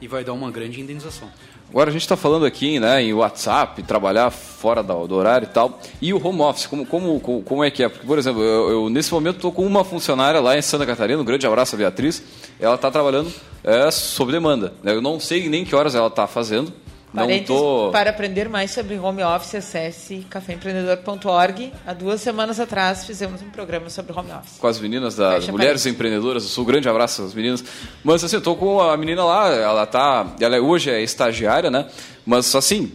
[0.00, 1.28] e vai dar uma grande indenização.
[1.70, 5.78] Agora a gente está falando aqui né, em WhatsApp, trabalhar fora do, horário e tal.
[6.02, 7.88] E o home office, como, como, como é que é?
[7.88, 11.22] Porque, por exemplo, eu, eu nesse momento estou com uma funcionária lá em Santa Catarina,
[11.22, 12.24] um grande abraço a Beatriz.
[12.58, 14.72] Ela está trabalhando é, sob demanda.
[14.82, 16.72] Eu não sei nem que horas ela está fazendo,
[17.12, 17.90] não tô...
[17.90, 21.72] Para aprender mais sobre home office, acesse caféempreendedor.org.
[21.86, 24.58] Há duas semanas atrás fizemos um programa sobre home office.
[24.58, 26.44] Com as meninas das Mulheres Empreendedoras.
[26.44, 27.64] Eu sou um grande abraço às meninas.
[28.04, 30.34] Mas assim, eu tô com a menina lá, ela tá.
[30.40, 31.86] Ela é, hoje é estagiária, né?
[32.24, 32.92] Mas assim,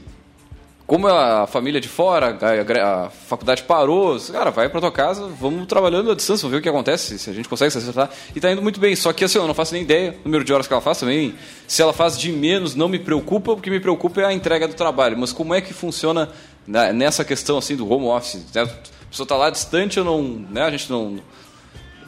[0.87, 5.27] como a família é de fora, a, a, faculdade parou, cara, vai para tua casa,
[5.27, 8.11] vamos trabalhando à distância, vamos ver o que acontece, se a gente consegue se acertar.
[8.35, 10.43] E tá indo muito bem, só que assim, eu não faço nem ideia do número
[10.43, 11.33] de horas que ela faz também.
[11.67, 14.67] Se ela faz de menos, não me preocupa, o que me preocupa é a entrega
[14.67, 15.17] do trabalho.
[15.17, 16.29] Mas como é que funciona
[16.67, 18.45] nessa questão assim do home office?
[18.53, 18.61] Né?
[18.61, 21.17] A pessoa está lá distante, eu não, né, a gente não,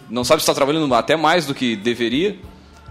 [0.08, 2.38] não sabe se está trabalhando até mais do que deveria.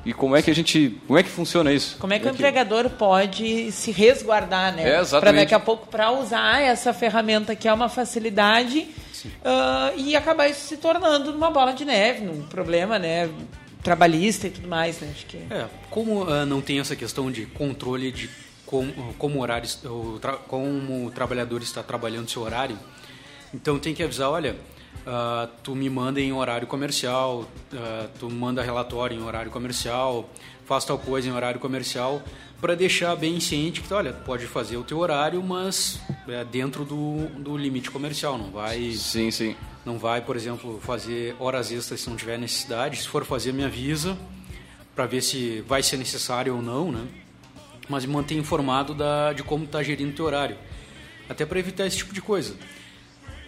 [0.07, 0.97] E como é que a gente.
[1.05, 1.97] Como é que funciona isso?
[1.99, 4.89] Como é que o empregador pode se resguardar, né?
[4.89, 5.21] É, exatamente.
[5.21, 8.87] Para daqui a pouco, para usar essa ferramenta que é uma facilidade
[9.25, 13.29] uh, e acabar isso se tornando uma bola de neve, um problema, né?
[13.83, 15.11] Trabalhista e tudo mais, né?
[15.13, 15.39] Acho que...
[15.51, 18.31] É, como uh, não tem essa questão de controle de
[18.65, 19.69] como, como, horário,
[20.47, 22.79] como o trabalhador está trabalhando seu horário.
[23.53, 24.55] Então tem que avisar, olha,
[25.07, 27.41] uh, tu me manda em horário comercial,
[27.73, 30.29] uh, tu manda relatório em horário comercial,
[30.65, 32.21] faz tal coisa em horário comercial,
[32.61, 37.27] para deixar bem ciente que, olha, pode fazer o teu horário, mas é dentro do,
[37.39, 38.93] do limite comercial, não vai...
[38.93, 39.55] Sim, sim.
[39.85, 43.03] Não vai, por exemplo, fazer horas extras se não tiver necessidade.
[43.03, 44.19] Se for fazer, me avisa
[44.97, 47.07] para ver se vai ser necessário ou não, né?
[47.89, 50.57] Mas me manter informado da, de como está gerindo o teu horário.
[51.29, 52.57] Até para evitar esse tipo de coisa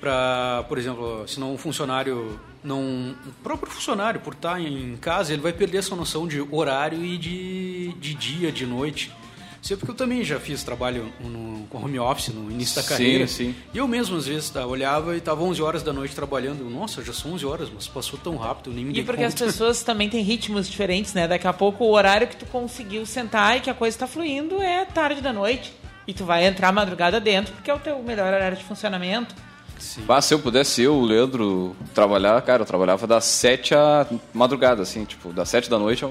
[0.01, 5.33] para, por exemplo, se não um funcionário não o próprio funcionário por estar em casa
[5.33, 9.13] ele vai perder essa noção de horário e de, de dia de noite
[9.61, 13.27] Sei porque eu também já fiz trabalho no, com home office no início da carreira.
[13.27, 13.55] Sim, sim.
[13.75, 16.65] E eu mesmo, às vezes, tá, olhava e estava 11 horas da noite trabalhando.
[16.71, 19.29] Nossa, já são 11 horas, mas passou tão rápido, nem me E porque conta.
[19.29, 21.27] as pessoas também têm ritmos diferentes, né?
[21.27, 24.63] Daqui a pouco o horário que tu conseguiu sentar e que a coisa está fluindo
[24.63, 25.73] é tarde da noite.
[26.07, 29.35] E tu vai entrar madrugada dentro, porque é o teu melhor horário de funcionamento.
[29.79, 30.03] Sim.
[30.07, 34.83] Mas se eu pudesse, eu, o Leandro, trabalhar, cara, eu trabalhava das sete à madrugada,
[34.83, 36.05] assim, tipo, das sete da noite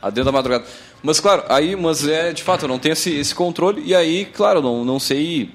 [0.00, 0.64] a dentro da madrugada.
[1.02, 4.24] Mas, claro, aí, mas é, de fato, eu não tenho esse, esse controle, e aí,
[4.24, 5.50] claro, não, não sei.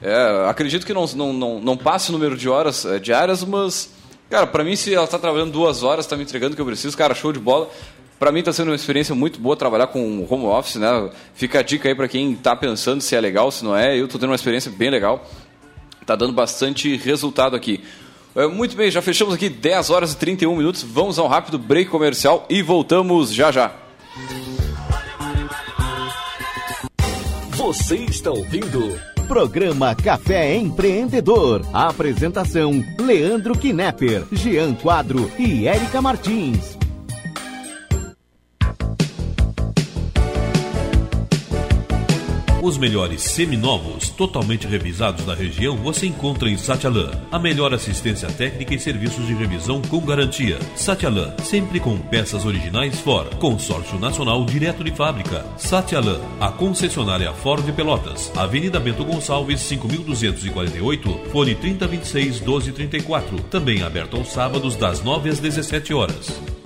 [0.00, 3.92] É, acredito que não, não, não, não passe o número de horas é, diárias, mas,
[4.30, 6.66] cara, para mim, se ela está trabalhando duas horas, está me entregando o que eu
[6.66, 7.68] preciso, cara, show de bola.
[8.18, 11.08] Para mim está sendo uma experiência muito boa trabalhar com home office, né?
[11.34, 13.96] Fica a dica aí para quem está pensando se é legal, se não é.
[13.96, 15.24] Eu estou tendo uma experiência bem legal.
[16.08, 17.84] Está dando bastante resultado aqui.
[18.34, 20.82] É, muito bem, já fechamos aqui 10 horas e 31 minutos.
[20.82, 23.74] Vamos a um rápido break comercial e voltamos já já.
[27.50, 31.60] Você está ouvindo Programa Café Empreendedor.
[31.74, 36.77] apresentação: Leandro Knepper, Jean Quadro e Érica Martins.
[42.68, 47.12] Os melhores seminovos, totalmente revisados na região, você encontra em Satialan.
[47.32, 50.58] A melhor assistência técnica e serviços de revisão com garantia.
[50.76, 53.34] Satialan, sempre com peças originais Ford.
[53.36, 55.46] Consórcio Nacional direto de fábrica.
[55.56, 58.30] Satialan, a concessionária Ford Pelotas.
[58.36, 63.44] Avenida Bento Gonçalves, 5248, fone 3026 1234.
[63.44, 66.57] Também aberto aos sábados das 9 às 17 horas.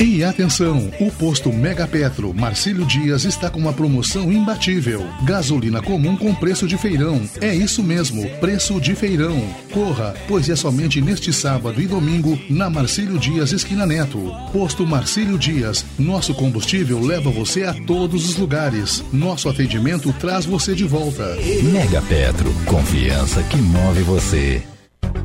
[0.00, 5.04] E atenção, o posto Mega Petro Marcílio Dias está com uma promoção imbatível.
[5.24, 7.20] Gasolina comum com preço de feirão.
[7.40, 9.42] É isso mesmo, preço de feirão.
[9.72, 14.32] Corra, pois é somente neste sábado e domingo na Marcílio Dias Esquina Neto.
[14.52, 15.84] Posto Marcílio Dias.
[15.98, 19.04] Nosso combustível leva você a todos os lugares.
[19.12, 21.36] Nosso atendimento traz você de volta.
[21.72, 24.62] Mega Petro, confiança que move você.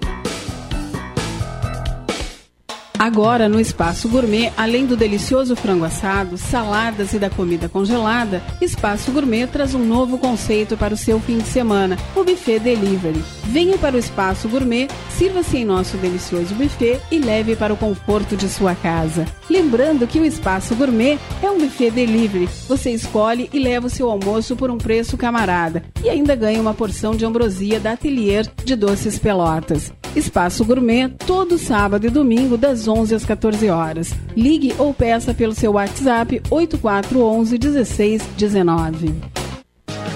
[3.00, 9.12] Agora, no Espaço Gourmet, além do delicioso frango assado, saladas e da comida congelada, Espaço
[9.12, 13.24] Gourmet traz um novo conceito para o seu fim de semana, o Buffet Delivery.
[13.46, 18.36] Venha para o Espaço Gourmet, sirva-se em nosso delicioso buffet e leve para o conforto
[18.36, 19.26] de sua casa.
[19.48, 22.50] Lembrando que o Espaço Gourmet é um buffet delivery.
[22.68, 26.74] Você escolhe e leva o seu almoço por um preço camarada e ainda ganha uma
[26.74, 29.94] porção de ambrosia da Atelier de Doces Pelotas.
[30.18, 34.12] Espaço Gourmet, todo sábado e domingo, das 11 às 14 horas.
[34.36, 39.37] Ligue ou peça pelo seu WhatsApp 8411 1619.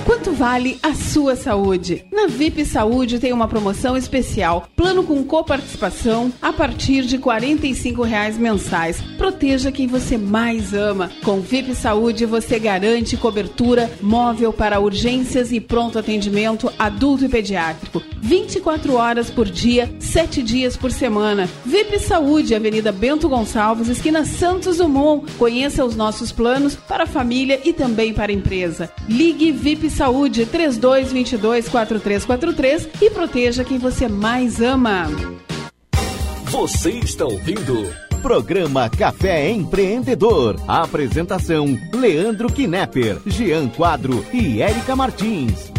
[0.06, 2.04] Quanto vale a sua saúde?
[2.12, 4.68] Na VIP Saúde tem uma promoção especial.
[4.76, 9.00] Plano com coparticipação a partir de 45 reais mensais.
[9.18, 11.12] Proteja quem você mais ama.
[11.24, 18.02] Com VIP Saúde você garante cobertura móvel para urgências e pronto atendimento adulto e pediátrico
[18.22, 21.50] 24 horas por dia, 7 dias por semana.
[21.66, 25.30] VIP Saúde, Avenida Bento Gonçalves, esquina Santos Dumont.
[25.34, 28.92] Conheça os nossos planos para a família e também para a empresa.
[29.10, 35.08] Ligue VIP Saúde 3222 4343 e proteja quem você mais ama.
[36.46, 40.56] Você está ouvindo Programa Café Empreendedor.
[40.68, 45.71] apresentação: Leandro Knepper, Jean Quadro e Érica Martins.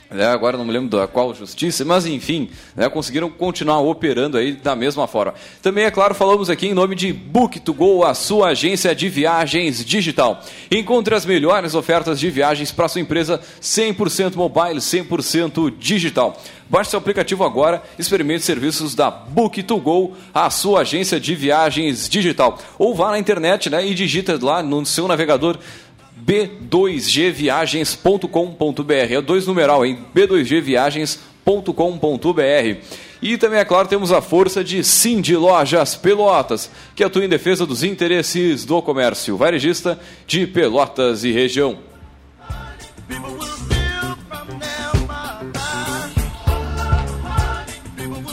[0.10, 4.54] né, agora não me lembro da qual justiça, mas enfim, né, conseguiram continuar operando aí
[4.54, 5.34] da mesma forma.
[5.62, 10.42] Também, é claro, falamos aqui em nome de Book2Go, a sua agência de viagens digital.
[10.72, 16.38] Encontre as melhores ofertas de viagens para sua empresa 100% mobile, 100% digital.
[16.70, 22.60] Baixe seu aplicativo agora, experimente serviços da Book2Go, a sua agência de viagens digital.
[22.78, 25.58] Ou vá na internet né, e digita lá no seu navegador
[26.26, 29.14] b2gviagens.com.br.
[29.14, 30.00] É dois numeral, hein?
[30.16, 32.98] b2gviagens.com.br.
[33.22, 37.66] E também, é claro, temos a força de Cindy Lojas Pelotas, que atua em defesa
[37.66, 41.80] dos interesses do comércio varejista de Pelotas e região.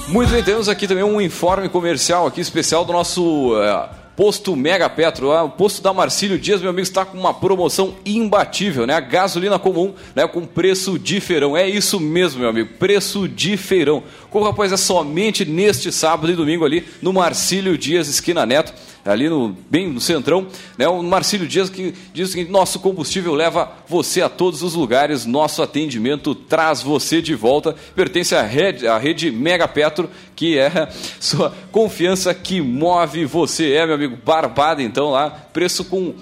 [0.08, 4.88] Muito bem, temos aqui também um informe comercial aqui especial do nosso uh, Posto Mega
[4.88, 8.94] Petro, o posto da Marcílio Dias, meu amigo, está com uma promoção imbatível, né?
[8.94, 10.26] A gasolina comum, né?
[10.28, 11.56] Com preço de feirão.
[11.56, 14.04] É isso mesmo, meu amigo, preço de feirão.
[14.30, 18.72] Corra, pois é somente neste sábado e domingo ali no Marcílio Dias, esquina Neto
[19.04, 20.46] ali no, bem no centrão,
[20.78, 25.26] né, o Marcílio Dias que diz seguinte, nosso combustível leva você a todos os lugares,
[25.26, 30.88] nosso atendimento traz você de volta, pertence à rede, à rede Mega Petro, que é
[31.20, 36.14] sua confiança que move você, é meu amigo, barbada então lá, preço com,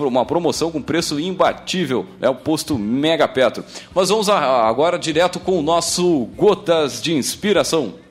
[0.00, 3.64] uma promoção com preço imbatível, é né, o posto Mega Petro.
[3.94, 8.05] Mas vamos agora direto com o nosso Gotas de Inspiração.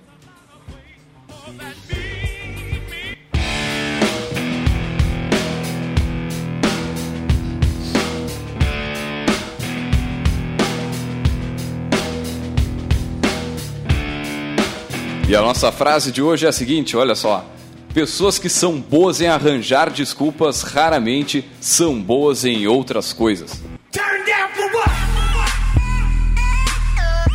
[15.35, 17.45] E a nossa frase de hoje é a seguinte: olha só.
[17.93, 23.61] Pessoas que são boas em arranjar desculpas raramente são boas em outras coisas.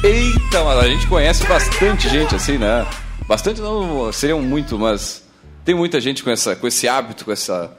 [0.03, 2.87] Eita, mas a gente conhece bastante gente assim, né?
[3.29, 5.23] Bastante não seriam muito, mas
[5.63, 7.71] tem muita gente com, essa, com esse hábito, com essa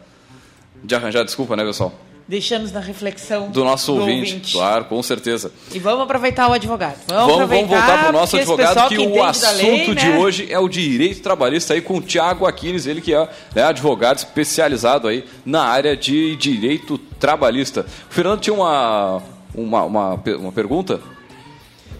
[0.83, 1.99] de arranjar desculpa, né, pessoal?
[2.31, 5.51] Deixamos na reflexão do nosso do ouvinte, ouvinte, Claro, com certeza.
[5.73, 6.95] E vamos aproveitar o advogado.
[7.05, 10.17] Vamos, vamos, vamos voltar para o nosso advogado, que, que o assunto lei, de né?
[10.17, 14.19] hoje é o direito trabalhista aí com o Tiago Aquines, ele que é né, advogado
[14.19, 17.85] especializado aí na área de direito trabalhista.
[18.09, 19.21] O Fernando tinha uma,
[19.53, 21.01] uma, uma, uma pergunta?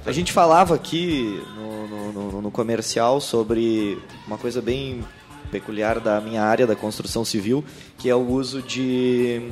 [0.05, 5.03] A gente falava aqui no, no, no comercial sobre uma coisa bem
[5.51, 7.65] peculiar da minha área da construção civil,
[7.97, 9.51] que é o uso de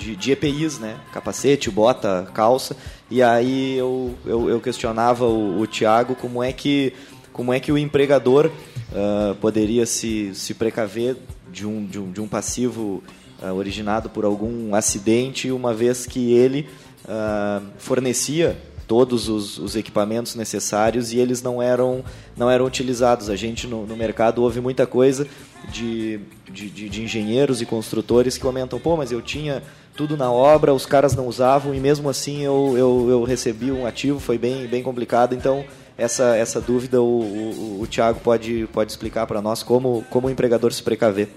[0.00, 0.96] de, de EPIs, né?
[1.12, 2.74] Capacete, bota, calça.
[3.10, 6.92] E aí eu, eu, eu questionava o, o Tiago como é que
[7.32, 11.16] como é que o empregador uh, poderia se, se precaver
[11.50, 13.02] de um, de um, de um passivo
[13.40, 16.68] uh, originado por algum acidente, uma vez que ele
[17.04, 22.04] uh, fornecia todos os, os, equipamentos necessários e eles não eram,
[22.36, 23.30] não eram utilizados.
[23.30, 25.28] A gente no, no mercado ouve muita coisa
[25.72, 26.18] de,
[26.50, 29.62] de, de, engenheiros e construtores que comentam, pô, mas eu tinha
[30.00, 33.84] tudo na obra, os caras não usavam e mesmo assim eu, eu, eu recebi um
[33.84, 35.34] ativo, foi bem, bem complicado.
[35.34, 35.62] Então
[35.98, 40.30] essa, essa dúvida o, o, o Tiago pode, pode explicar para nós como, como o
[40.30, 41.28] empregador se precaver.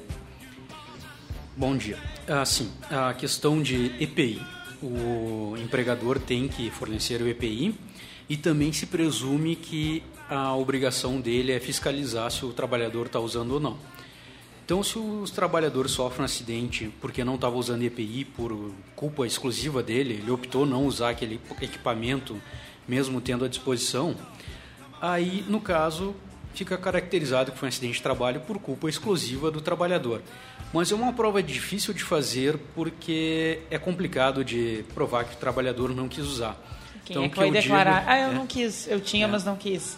[1.58, 1.98] Bom dia.
[2.26, 4.42] Ah, sim, a questão de EPI.
[4.82, 7.76] O empregador tem que fornecer o EPI
[8.30, 13.56] e também se presume que a obrigação dele é fiscalizar se o trabalhador está usando
[13.56, 13.78] ou não.
[14.66, 19.84] Então, se o trabalhador sofre um acidente porque não estava usando EPI por culpa exclusiva
[19.84, 22.42] dele, ele optou não usar aquele equipamento
[22.88, 24.16] mesmo tendo à disposição,
[25.02, 26.16] aí, no caso,
[26.54, 30.22] fica caracterizado que foi um acidente de trabalho por culpa exclusiva do trabalhador.
[30.74, 35.94] Mas é uma prova difícil de fazer porque é complicado de provar que o trabalhador
[35.94, 36.58] não quis usar.
[37.06, 38.00] Quem então, é que, que vai declarar?
[38.00, 39.28] Digo, ah, eu é, não quis, eu tinha, é.
[39.28, 39.98] mas não quis.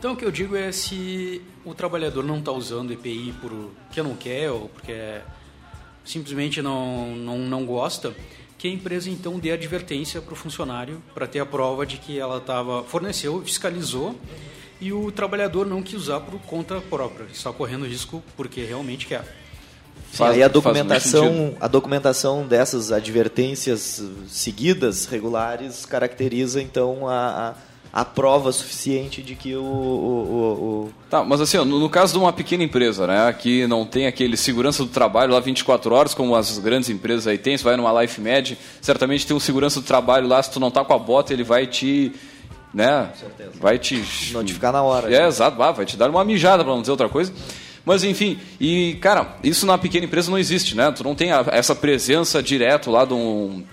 [0.00, 4.16] Então, o que eu digo é se o trabalhador não está usando EPI porque não
[4.16, 5.20] quer ou porque
[6.02, 8.14] simplesmente não, não, não gosta,
[8.56, 12.18] que a empresa então dê advertência para o funcionário para ter a prova de que
[12.18, 14.18] ela estava forneceu, fiscalizou
[14.80, 19.22] e o trabalhador não quis usar por conta própria, está correndo risco porque realmente quer.
[20.12, 28.04] Sim, aí a documentação, a documentação dessas advertências seguidas, regulares, caracteriza então a, a a
[28.04, 32.32] prova suficiente de que o, o, o, Tá, mas assim, no, no, caso de uma
[32.32, 36.58] pequena empresa, né, que não tem aquele segurança do trabalho lá 24 horas, como as
[36.58, 40.28] grandes empresas aí têm, você vai numa Life Med, certamente tem um segurança do trabalho
[40.28, 42.12] lá, se tu não tá com a bota, ele vai te
[42.72, 43.10] né,
[43.54, 45.12] vai te notificar na hora.
[45.12, 47.32] É, exato, vai te dar uma mijada para não dizer outra coisa.
[47.84, 50.92] Mas enfim, e cara, isso na pequena empresa não existe, né?
[50.92, 53.64] Tu não tem a, essa presença direto lá de um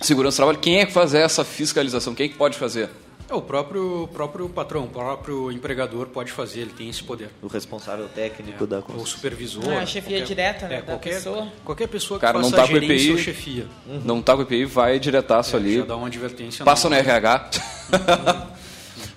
[0.00, 0.58] segurança do trabalho.
[0.58, 2.14] Quem é que faz essa fiscalização?
[2.14, 2.90] Quem é que pode fazer?
[3.28, 7.30] É, o próprio, próprio patrão, o próprio empregador pode fazer, ele tem esse poder.
[7.42, 9.02] O responsável técnico é, da construção.
[9.02, 9.64] O supervisor.
[9.68, 11.48] Ah, a chefia qualquer, direta né, é, qualquer, pessoa.
[11.64, 13.66] Qualquer pessoa que Cara, faça não tá com EPI, ou chefia.
[13.86, 14.02] Uhum.
[14.04, 15.78] Não tá com EPI, vai diretaço é, ali.
[15.78, 16.64] Já dá uma advertência.
[16.64, 17.50] Passa no RH.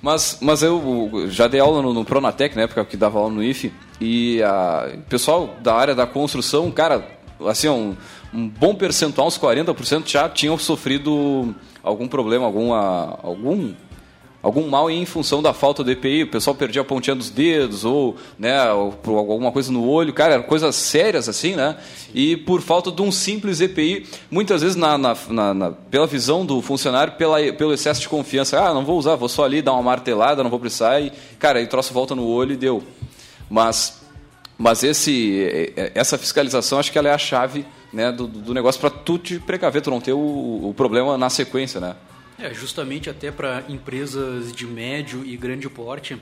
[0.01, 3.43] mas, mas eu já dei aula no, no Pronatec, na época que dava aula no
[3.43, 4.39] IFE, e
[4.95, 7.05] o pessoal da área da construção, cara,
[7.45, 7.95] assim, um,
[8.33, 11.53] um bom percentual, uns 40% já tinham sofrido
[11.83, 13.73] algum problema, alguma, algum
[14.47, 17.83] algum mal em função da falta do EPI, o pessoal perdia a pontinha dos dedos
[17.83, 21.75] ou, né, ou alguma coisa no olho, cara, coisas sérias assim, né?
[22.13, 25.15] E por falta de um simples EPI, muitas vezes na, na,
[25.53, 29.27] na, pela visão do funcionário, pela, pelo excesso de confiança, ah, não vou usar, vou
[29.27, 32.25] só ali dar uma martelada, não vou precisar, e, cara, aí o troço volta no
[32.25, 32.81] olho e deu.
[33.49, 34.01] Mas,
[34.57, 38.89] mas esse, essa fiscalização, acho que ela é a chave né, do, do negócio para
[38.89, 41.97] tu te precaver, tu não ter o, o problema na sequência, né?
[42.39, 46.21] É, justamente até para empresas de médio e grande porte,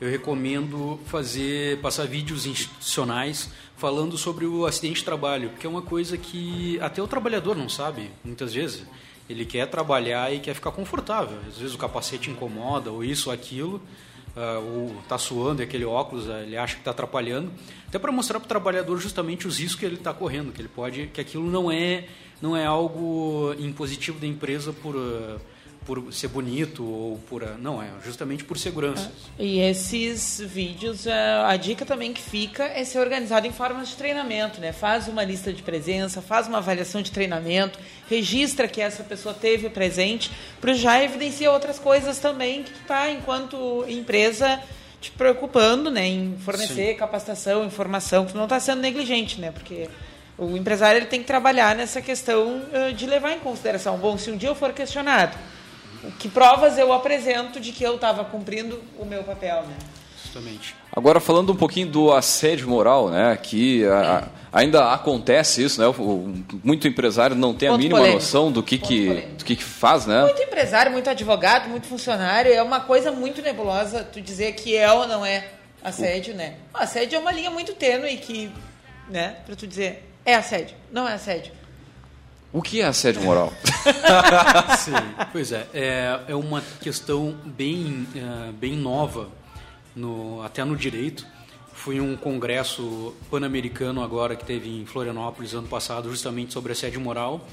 [0.00, 5.82] eu recomendo fazer passar vídeos institucionais falando sobre o acidente de trabalho, porque é uma
[5.82, 8.84] coisa que até o trabalhador não sabe, muitas vezes.
[9.28, 11.36] Ele quer trabalhar e quer ficar confortável.
[11.48, 13.82] Às vezes o capacete incomoda, ou isso ou aquilo,
[14.36, 17.50] uh, ou está suando aquele óculos uh, ele acha que está atrapalhando.
[17.88, 20.68] Até para mostrar para o trabalhador justamente os riscos que ele está correndo, que ele
[20.68, 22.04] pode, que aquilo não é,
[22.40, 24.94] não é algo impositivo da empresa por.
[25.86, 29.10] Por ser bonito ou por não é justamente por segurança.
[29.38, 29.44] É.
[29.44, 33.96] e esses vídeos é, a dica também que fica é ser organizado em formas de
[33.96, 34.72] treinamento né?
[34.72, 37.78] Faz uma lista de presença faz uma avaliação de treinamento
[38.10, 40.30] registra que essa pessoa teve presente
[40.60, 44.60] para já evidenciar outras coisas também que está enquanto empresa
[45.00, 46.06] te preocupando né?
[46.08, 46.96] Em fornecer Sim.
[46.96, 49.52] capacitação informação que não está sendo negligente né?
[49.52, 49.88] Porque
[50.38, 53.96] o empresário ele tem que trabalhar nessa questão uh, de levar em consideração.
[53.96, 55.36] Bom se um dia eu for questionado
[56.18, 59.76] que provas eu apresento de que eu estava cumprindo o meu papel, né?
[60.22, 60.74] Justamente.
[60.94, 65.86] Agora falando um pouquinho do assédio moral, né, que a, ainda acontece isso, né?
[65.86, 66.34] O,
[66.64, 68.22] muito empresário não tem Ponto a mínima polêmico.
[68.22, 70.22] noção do que que, do que que faz, né?
[70.22, 74.90] Muito empresário, muito advogado, muito funcionário, é uma coisa muito nebulosa tu dizer que é
[74.90, 75.48] ou não é
[75.82, 76.36] assédio, o...
[76.36, 76.54] né?
[76.74, 78.50] O assédio é uma linha muito tênue que,
[79.08, 81.52] né, para tu dizer é assédio, não é assédio.
[82.52, 83.52] O que é assédio moral?
[84.78, 84.92] Sim,
[85.32, 89.28] pois é, é, é uma questão bem, é, bem nova,
[89.94, 91.26] no, até no direito.
[91.72, 97.46] Fui um congresso pan-americano agora que teve em Florianópolis ano passado, justamente sobre assédio moral,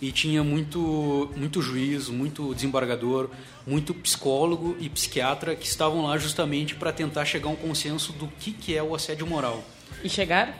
[0.00, 3.30] e tinha muito, muito juiz, muito desembargador,
[3.66, 8.28] muito psicólogo e psiquiatra que estavam lá justamente para tentar chegar a um consenso do
[8.28, 9.62] que, que é o assédio moral.
[10.02, 10.52] E chegaram?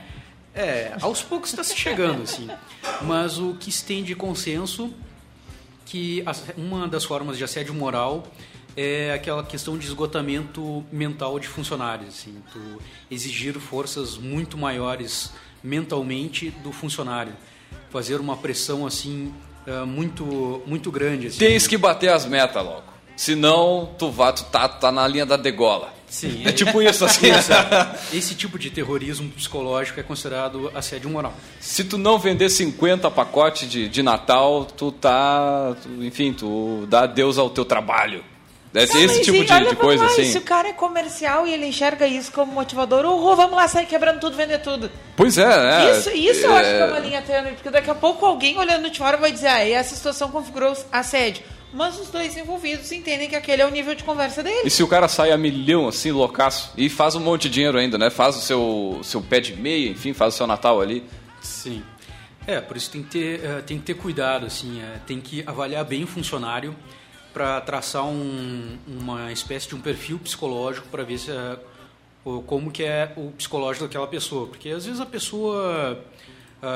[0.57, 2.49] É, aos poucos está se chegando, assim.
[3.03, 4.91] Mas o que se tem de consenso
[5.85, 6.23] que
[6.57, 8.27] uma das formas de assédio moral
[8.75, 12.59] é aquela questão de esgotamento mental de funcionários, assim, tu
[13.09, 15.31] exigir forças muito maiores
[15.63, 17.33] mentalmente do funcionário,
[17.89, 19.33] fazer uma pressão assim
[19.65, 21.27] eh, muito muito grande.
[21.27, 21.39] Assim.
[21.39, 22.83] Tens que bater as metas logo.
[23.15, 25.96] senão tu, vai, tu tá, tá na linha da degola.
[26.09, 26.43] Sim.
[26.45, 27.27] É, é tipo isso, assim.
[28.13, 31.33] Esse tipo de terrorismo psicológico é considerado assédio moral.
[31.59, 35.75] Se tu não vender 50 pacotes de, de Natal, tu tá.
[35.81, 38.23] Tu, enfim, tu dá adeus ao teu trabalho.
[38.73, 40.25] Esse, não, esse tipo de, de coisa, lá, assim.
[40.25, 43.85] Se o cara é comercial e ele enxerga isso como motivador, oh, vamos lá sair
[43.85, 44.91] quebrando tudo, vender tudo.
[45.15, 45.97] Pois é, é.
[45.97, 48.57] Isso, isso é, eu acho que é uma linha tênue, porque daqui a pouco alguém
[48.57, 51.43] olhando de fora vai dizer, ah, essa situação configurou assédio.
[51.73, 54.65] Mas os dois envolvidos entendem que aquele é o nível de conversa deles.
[54.65, 57.77] E se o cara sai a milhão, assim, loucaço, e faz um monte de dinheiro
[57.77, 58.09] ainda, né?
[58.09, 61.03] Faz o seu, seu pé de meia, enfim, faz o seu Natal ali.
[61.41, 61.83] Sim.
[62.47, 65.43] É, por isso tem que ter, uh, tem que ter cuidado, assim, uh, tem que
[65.45, 66.73] avaliar bem o funcionário
[67.33, 72.83] para traçar um, uma espécie de um perfil psicológico para ver se, uh, como que
[72.83, 74.47] é o psicológico daquela pessoa.
[74.47, 76.01] Porque às vezes a pessoa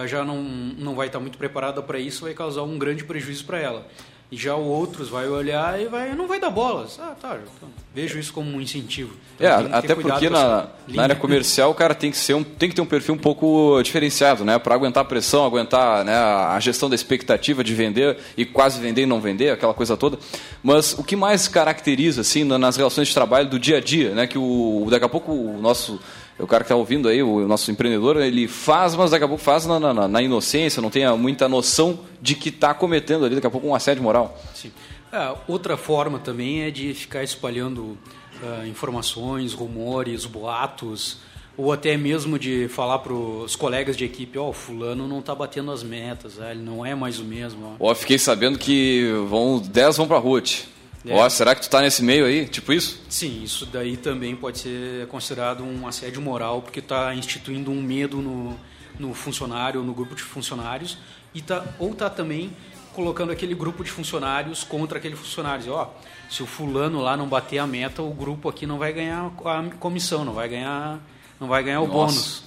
[0.07, 3.59] já não, não vai estar muito preparada para isso, vai causar um grande prejuízo para
[3.59, 3.87] ela.
[4.31, 6.97] E já o outros vai olhar e vai, não vai dar bolas.
[7.01, 7.37] Ah, tá.
[7.57, 9.13] Então, vejo isso como um incentivo.
[9.35, 12.69] Então, é, até porque na, na, área comercial o cara tem que, ser um, tem
[12.69, 14.57] que ter um perfil um pouco diferenciado, né?
[14.57, 19.01] Para aguentar a pressão, aguentar né, a gestão da expectativa de vender e quase vender
[19.01, 20.17] e não vender, aquela coisa toda.
[20.63, 24.27] Mas o que mais caracteriza, assim, nas relações de trabalho do dia a dia, né?
[24.27, 25.99] Que o, daqui a pouco o nosso
[26.41, 29.43] o cara que está ouvindo aí, o nosso empreendedor, ele faz, mas daqui a pouco
[29.43, 33.47] faz na, na, na inocência, não tem muita noção de que está cometendo ali, daqui
[33.47, 34.37] a pouco, um assédio moral.
[34.53, 34.71] Sim.
[35.11, 37.97] É, outra forma também é de ficar espalhando
[38.41, 41.19] uh, informações, rumores, boatos,
[41.57, 45.35] ou até mesmo de falar para os colegas de equipe, ó, oh, fulano não está
[45.35, 46.51] batendo as metas, né?
[46.51, 47.75] ele não é mais o mesmo.
[47.79, 50.63] Ó, oh, fiquei sabendo que vão 10 vão para a Ruth.
[51.05, 51.13] É.
[51.13, 52.47] Ó, será que tu está nesse meio aí?
[52.47, 53.01] Tipo isso?
[53.09, 58.17] Sim, isso daí também pode ser considerado um assédio moral, porque está instituindo um medo
[58.17, 58.59] no,
[58.99, 60.97] no funcionário, no grupo de funcionários,
[61.33, 62.51] e tá, ou está também
[62.93, 65.71] colocando aquele grupo de funcionários contra aquele funcionário.
[65.71, 65.87] Ó,
[66.29, 69.63] se o fulano lá não bater a meta, o grupo aqui não vai ganhar a
[69.79, 70.99] comissão, não vai ganhar,
[71.39, 71.97] não vai ganhar o Nossa.
[71.97, 72.43] bônus.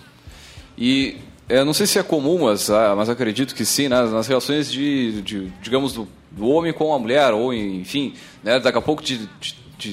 [0.77, 1.17] E
[1.49, 4.71] eu não sei se é comum, mas, ah, mas acredito que sim, nas, nas relações
[4.71, 9.03] de, de digamos, do do homem com a mulher, ou enfim, né, daqui a pouco
[9.03, 9.29] de,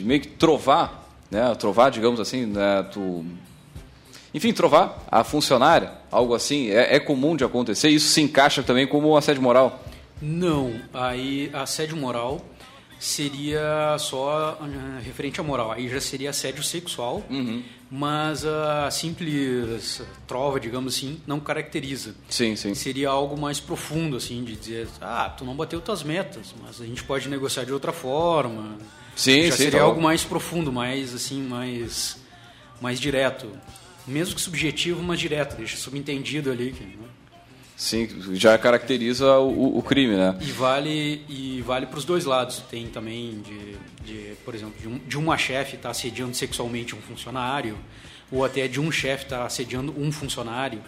[0.03, 3.25] meio que trovar, né, trovar, digamos assim, né, tu,
[4.33, 8.87] enfim, trovar a funcionária, algo assim, é, é comum de acontecer, isso se encaixa também
[8.87, 9.83] como assédio moral?
[10.21, 12.41] Não, aí assédio moral
[12.99, 17.63] seria só uh, referente à moral, aí já seria assédio sexual, uhum.
[17.93, 22.15] Mas a simples trova, digamos assim, não caracteriza.
[22.29, 22.73] Sim, sim.
[22.73, 26.85] Seria algo mais profundo, assim, de dizer, ah, tu não bateu tuas metas, mas a
[26.85, 28.77] gente pode negociar de outra forma.
[29.13, 29.63] Sim, já sim.
[29.65, 32.17] Seria tá algo mais profundo, mais, assim, mais,
[32.79, 33.51] mais direto.
[34.07, 36.71] Mesmo que subjetivo, mas direto, deixa subentendido ali.
[36.71, 37.10] Que, né?
[37.81, 40.37] Sim, já caracteriza o, o crime, né?
[40.39, 42.61] E vale e vale para os dois lados.
[42.69, 43.75] Tem também de,
[44.05, 47.75] de por exemplo, de, um, de uma chefe estar tá assediando sexualmente um funcionário,
[48.31, 50.79] ou até de um chefe estar tá assediando um funcionário.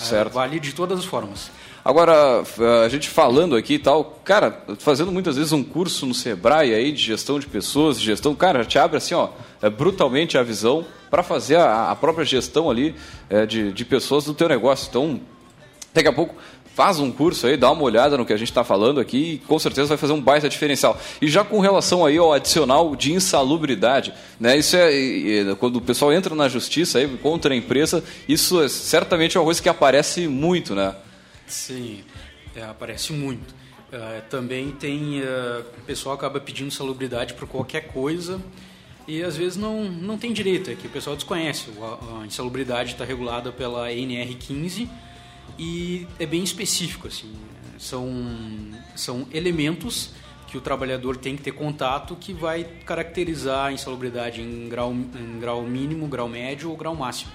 [0.00, 0.32] É, certo.
[0.32, 1.50] vale de todas as formas.
[1.84, 2.42] Agora,
[2.82, 6.92] a gente falando aqui e tal, cara, fazendo muitas vezes um curso no Sebrae aí
[6.92, 9.28] de gestão de pessoas, de gestão, cara, te abre assim, ó,
[9.60, 12.94] é, brutalmente a visão para fazer a, a, própria gestão ali
[13.28, 14.88] é, de, de pessoas do teu negócio.
[14.88, 15.20] Então,
[15.98, 16.36] Daqui a pouco
[16.76, 19.38] faz um curso aí, dá uma olhada no que a gente está falando aqui e
[19.38, 20.96] com certeza vai fazer um baita diferencial.
[21.20, 24.56] E já com relação aí ao adicional de insalubridade, né?
[24.56, 29.36] Isso é quando o pessoal entra na justiça aí contra a empresa, isso é, certamente
[29.36, 30.94] é uma coisa que aparece muito, né?
[31.48, 32.04] Sim,
[32.54, 33.52] é, aparece muito.
[33.92, 38.40] Uh, também tem uh, o pessoal acaba pedindo salubridade por qualquer coisa
[39.08, 41.70] e às vezes não, não tem direito, é que o pessoal desconhece.
[41.80, 44.88] A, a insalubridade está regulada pela NR15
[45.58, 47.32] e é bem específico assim
[47.78, 48.08] são
[48.94, 50.12] são elementos
[50.46, 55.40] que o trabalhador tem que ter contato que vai caracterizar a insalubridade em grau em
[55.40, 57.32] grau mínimo grau médio ou grau máximo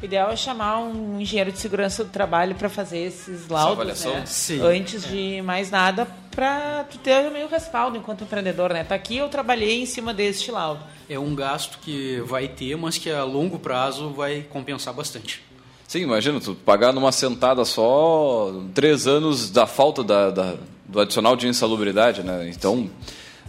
[0.00, 4.24] o ideal é chamar um engenheiro de segurança do trabalho para fazer esses laudos, né?
[4.62, 5.08] Antes é.
[5.08, 8.84] de mais nada, para tu ter meio respaldo enquanto empreendedor, né?
[8.84, 10.80] Tá aqui, eu trabalhei em cima deste laudo.
[11.10, 15.42] É um gasto que vai ter, mas que a longo prazo vai compensar bastante.
[15.88, 20.54] Sim, imagina, tu pagar numa sentada só três anos da falta da, da
[20.86, 22.50] do adicional de insalubridade, né?
[22.54, 22.90] Então,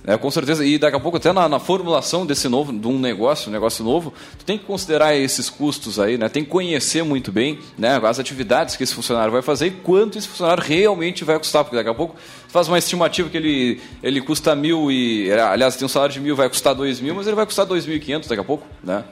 [0.07, 2.97] é, com certeza, e daqui a pouco até na, na, formulação desse novo, de um
[2.97, 6.29] negócio, um negócio novo, tu tem que considerar esses custos aí, né?
[6.29, 10.17] Tem que conhecer muito bem né, as atividades que esse funcionário vai fazer e quanto
[10.17, 13.81] esse funcionário realmente vai custar, porque daqui a pouco tu faz uma estimativa que ele,
[14.01, 17.27] ele custa mil e, aliás, tem um salário de mil, vai custar dois mil, mas
[17.27, 19.03] ele vai custar dois mil e quinhentos daqui a pouco, né?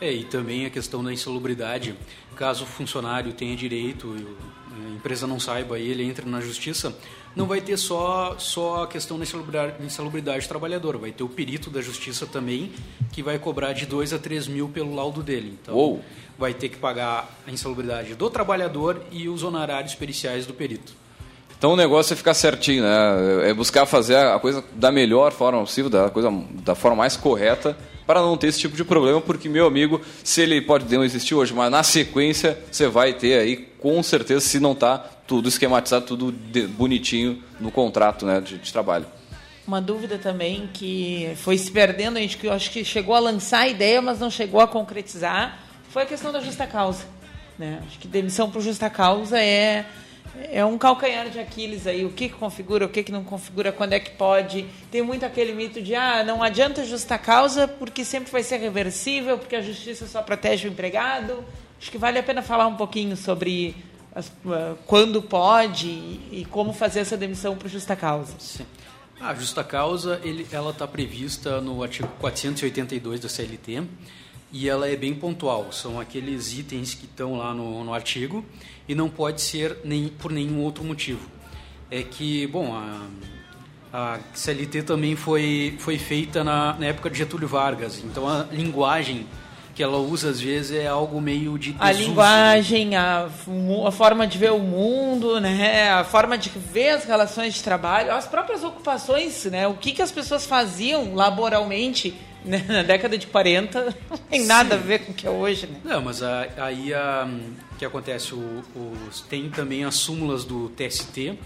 [0.00, 1.94] É, e também a questão da insalubridade,
[2.36, 4.26] caso o funcionário tenha direito e
[4.74, 6.94] a empresa não saiba e ele entre na justiça,
[7.34, 11.28] não vai ter só, só a questão da insalubridade, insalubridade do trabalhador, vai ter o
[11.28, 12.72] perito da justiça também,
[13.12, 15.58] que vai cobrar de 2 a 3 mil pelo laudo dele.
[15.60, 16.04] Então, Uou.
[16.38, 20.92] vai ter que pagar a insalubridade do trabalhador e os honorários periciais do perito.
[21.56, 23.48] Então o negócio é ficar certinho, né?
[23.48, 26.30] É buscar fazer a coisa da melhor forma possível, da coisa
[26.62, 27.76] da forma mais correta,
[28.06, 31.34] para não ter esse tipo de problema, porque meu amigo, se ele pode não existir
[31.34, 36.06] hoje, mas na sequência você vai ter aí com certeza se não está tudo esquematizado,
[36.06, 36.32] tudo
[36.70, 39.06] bonitinho no contrato, né, de, de trabalho.
[39.66, 43.60] Uma dúvida também que foi se perdendo, a gente que acho que chegou a lançar
[43.60, 47.04] a ideia, mas não chegou a concretizar, foi a questão da justa causa.
[47.58, 47.80] Né?
[47.86, 49.86] Acho que demissão por justa causa é
[50.50, 53.72] é um calcanhar de Aquiles aí, o que, que configura, o que, que não configura,
[53.72, 54.66] quando é que pode.
[54.90, 59.38] Tem muito aquele mito de, ah, não adianta justa causa porque sempre vai ser reversível,
[59.38, 61.44] porque a justiça só protege o empregado.
[61.80, 63.76] Acho que vale a pena falar um pouquinho sobre
[64.14, 68.34] as, uh, quando pode e, e, como fazer essa demissão por justa causa.
[68.38, 68.66] Sim.
[69.20, 73.82] A justa causa, ele, ela está prevista no artigo 482 da CLT
[74.54, 75.72] e ela é bem pontual.
[75.72, 78.44] São aqueles itens que estão lá no, no artigo
[78.88, 81.28] e não pode ser nem, por nenhum outro motivo.
[81.90, 83.00] É que, bom, a,
[83.92, 89.26] a CLT também foi, foi feita na, na época de Getúlio Vargas, então a linguagem
[89.74, 91.84] que ela usa às vezes é algo meio de desuso.
[91.84, 93.28] a linguagem a,
[93.84, 98.12] a forma de ver o mundo né a forma de ver as relações de trabalho
[98.12, 103.26] as próprias ocupações né o que que as pessoas faziam laboralmente né, na década de
[103.26, 104.82] 40 não tem nada Sim.
[104.82, 105.80] a ver com o que é hoje né?
[105.84, 107.28] não mas aí a,
[107.84, 108.34] que acontece?
[108.34, 108.62] O,
[109.28, 111.38] tem também as súmulas do TST,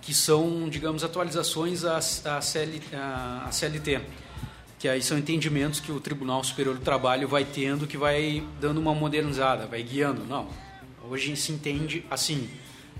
[0.00, 4.00] que são, digamos, atualizações à, à, CL, à, à CLT,
[4.78, 8.78] que aí são entendimentos que o Tribunal Superior do Trabalho vai tendo, que vai dando
[8.78, 10.24] uma modernizada, vai guiando.
[10.24, 10.48] Não,
[11.08, 12.48] hoje se entende assim,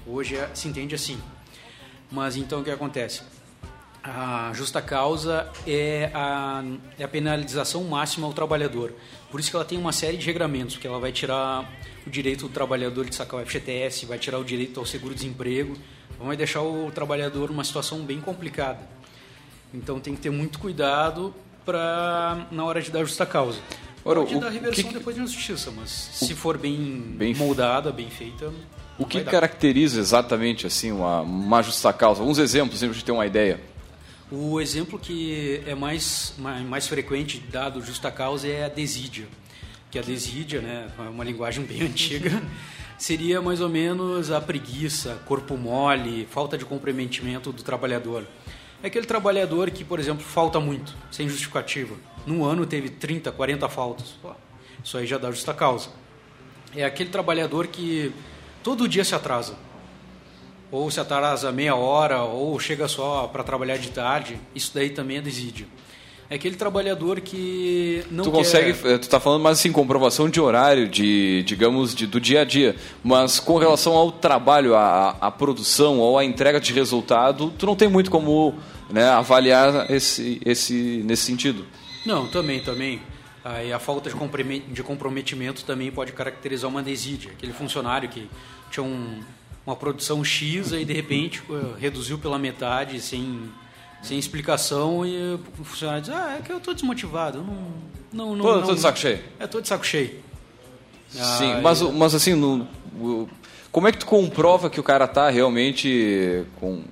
[0.07, 1.19] hoje é, se entende assim.
[2.11, 3.23] Mas então o que acontece?
[4.07, 6.63] A justa causa é a,
[6.99, 8.93] é a penalização máxima ao trabalhador.
[9.31, 11.65] Por isso que ela tem uma série de regramentos, que ela vai tirar
[12.07, 15.75] o direito do trabalhador de sacar o FGTS, vai tirar o direito ao seguro-desemprego,
[16.21, 18.81] vai deixar o trabalhador numa situação bem complicada.
[19.73, 21.35] Então tem que ter muito cuidado
[21.65, 23.59] para na hora de dar justa causa.
[24.05, 27.35] Ora, Pode o, dar reversão que, depois de justiça, mas o, se for bem, bem
[27.35, 28.53] moldada, bem feita.
[28.99, 32.21] O que caracteriza exatamente assim uma, uma justa causa?
[32.21, 33.73] Alguns exemplos, para a gente ter uma ideia.
[34.31, 39.27] O exemplo que é mais, mais, frequente dado justa causa é a desídia
[39.95, 42.43] que a desídia, né, é uma linguagem bem antiga,
[42.99, 48.27] seria mais ou menos a preguiça, corpo mole, falta de comprometimento do trabalhador.
[48.83, 51.95] É aquele trabalhador que, por exemplo, falta muito, sem justificativa.
[52.27, 54.17] Num ano teve 30, 40 faltas.
[54.83, 55.91] Isso aí já dá justa causa.
[56.75, 58.13] É aquele trabalhador que
[58.65, 59.55] todo dia se atrasa.
[60.75, 64.41] Ou se atrasa meia hora, ou chega só para trabalhar de tarde.
[64.57, 65.69] Isso daí também é desídia.
[66.29, 68.39] É aquele trabalhador que não tu quer...
[68.39, 72.41] consegue eh, tu está falando mais assim comprovação de horário de digamos de, do dia
[72.41, 77.53] a dia mas com relação ao trabalho à, à produção ou à entrega de resultado
[77.59, 78.55] tu não tem muito como
[78.91, 81.67] né, avaliar esse esse nesse sentido
[82.07, 83.03] não também também
[83.45, 88.31] aí a falta de comprometimento também pode caracterizar uma desídia aquele funcionário que
[88.71, 89.21] tinha um,
[89.67, 93.51] uma produção x e de repente eh, reduziu pela metade sem
[94.03, 97.57] sem explicação e o funcionário diz, ah, é que eu estou desmotivado, não...
[98.13, 99.19] não, não, tô, não, tô de saco cheio.
[99.41, 100.21] É, tô de saco cheio.
[101.09, 102.69] Sim, ah, mas, mas assim, no,
[103.73, 106.83] como é que tu comprova que o cara está realmente com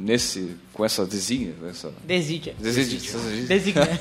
[0.00, 2.98] nesse com essa desígnia, essa desídia, desídia,
[3.46, 4.00] desígnia.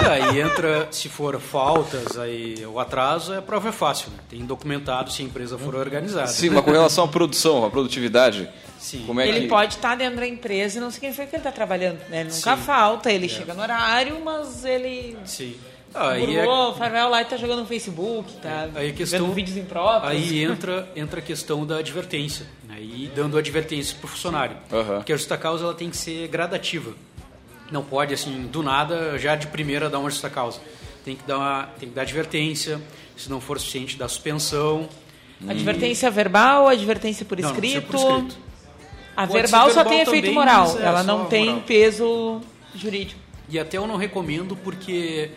[0.00, 0.06] É.
[0.06, 4.18] aí entra se for faltas, aí o atraso, a prova é fácil, né?
[4.28, 6.26] tem documentado se a empresa for organizada.
[6.26, 9.04] Sim, mas com relação à produção, à produtividade, Sim.
[9.06, 9.48] Como é ele que...
[9.48, 11.98] pode estar dentro da empresa e não significa que ele está trabalhando.
[12.08, 12.20] Né?
[12.20, 12.62] Ele nunca Sim.
[12.62, 13.28] falta, ele é.
[13.28, 15.16] chega no horário, mas ele.
[15.24, 15.56] Sim.
[15.94, 16.46] Aí é...
[16.46, 20.12] o Farvel lá está jogando no Facebook, tá aí questão, vendo vídeos impróprios.
[20.12, 22.76] Aí entra, entra a questão da advertência, né?
[22.80, 24.56] e dando advertência para o funcionário.
[24.70, 24.96] Uhum.
[24.96, 26.92] Porque a justa causa ela tem que ser gradativa.
[27.70, 30.60] Não pode, assim, do nada, já de primeira dar uma justa causa.
[31.04, 32.80] Tem que dar, uma, tem que dar advertência,
[33.16, 34.88] se não for suficiente, dar suspensão.
[35.48, 36.10] Advertência e...
[36.10, 37.92] verbal, advertência por escrito.
[37.92, 38.46] Não, não por escrito.
[39.16, 41.62] A verbal, verbal só tem efeito moral, é, ela não tem moral.
[41.62, 42.40] peso
[42.74, 43.18] jurídico.
[43.48, 45.30] E até eu não recomendo porque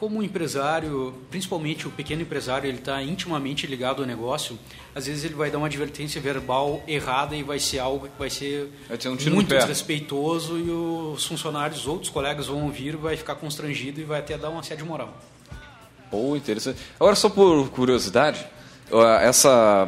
[0.00, 4.58] como o empresário, principalmente o pequeno empresário, ele está intimamente ligado ao negócio,
[4.94, 8.30] às vezes ele vai dar uma advertência verbal errada e vai ser algo que vai
[8.30, 8.70] ser
[9.04, 14.20] um muito desrespeitoso e os funcionários, outros colegas vão ouvir, vai ficar constrangido e vai
[14.20, 15.14] até dar uma assédio moral.
[16.10, 16.80] Pô, interessante.
[16.98, 18.44] Agora, só por curiosidade,
[19.20, 19.86] essa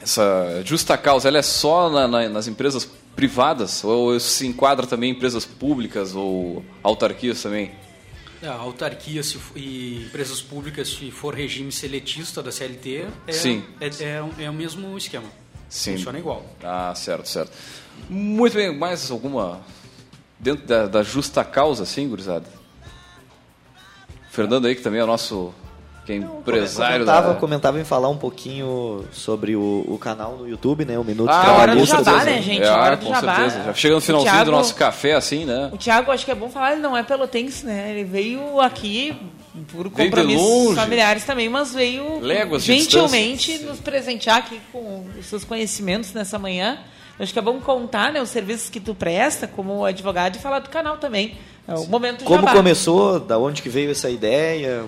[0.00, 3.82] essa justa causa ela é só na, na, nas empresas privadas?
[3.82, 7.72] Ou se enquadra também em empresas públicas ou autarquias também?
[8.40, 13.64] É, autarquias e empresas públicas, se for regime seletista da CLT, é, Sim.
[13.80, 15.28] É, é, é o mesmo esquema.
[15.68, 15.96] Sim.
[15.96, 16.46] Funciona igual.
[16.62, 17.52] Ah, certo, certo.
[18.08, 19.60] Muito bem, mais alguma
[20.38, 22.46] dentro da, da justa causa, sim, gurizada?
[24.30, 25.52] Fernando aí, que também é nosso
[26.08, 27.34] que é empresário comentava, da...
[27.34, 30.98] comentava em falar um pouquinho sobre o, o canal no YouTube, né?
[30.98, 31.96] O Minuto ah, Trabalhista.
[31.96, 32.62] Hora do jabá, né, gente?
[32.62, 33.34] É, hora do com jabá.
[33.36, 33.64] certeza.
[33.64, 35.68] Já chega no finalzinho Thiago, do nosso café, assim, né?
[35.70, 37.90] O Thiago, acho que é bom falar, ele não é pelotense, né?
[37.90, 39.14] Ele veio aqui
[39.70, 46.14] por compromissos familiares também, mas veio Léguas gentilmente nos presentear aqui com os seus conhecimentos
[46.14, 46.78] nessa manhã.
[47.18, 50.60] Acho que é bom contar né, os serviços que tu presta como advogado e falar
[50.60, 51.36] do canal também.
[51.66, 52.54] É o momento Como jabá.
[52.54, 54.86] começou, da onde que veio essa ideia?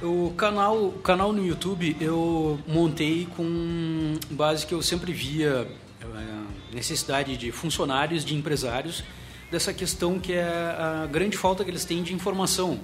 [0.00, 5.66] O canal, o canal no YouTube eu montei com base que eu sempre via
[6.00, 9.02] é, necessidade de funcionários, de empresários,
[9.50, 12.78] dessa questão que é a grande falta que eles têm de informação,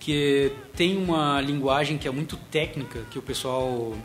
[0.00, 3.96] que tem uma linguagem que é muito técnica, que o pessoal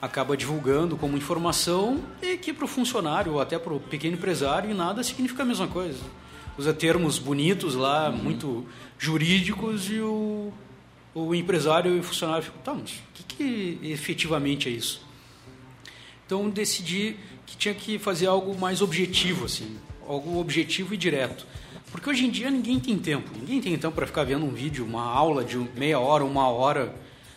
[0.00, 4.74] acaba divulgando como informação e que para o funcionário ou até para o pequeno empresário
[4.74, 6.00] nada significa a mesma coisa.
[6.56, 8.16] Usa termos bonitos lá, uhum.
[8.16, 8.66] muito
[8.98, 10.50] jurídicos e o
[11.14, 15.02] o empresário e o funcionário ficam, tá, mas o que, que efetivamente é isso?
[16.26, 21.46] Então decidi que tinha que fazer algo mais objetivo, assim, algo objetivo e direto.
[21.90, 24.84] Porque hoje em dia ninguém tem tempo, ninguém tem tempo para ficar vendo um vídeo,
[24.84, 26.94] uma aula de meia hora, uma hora,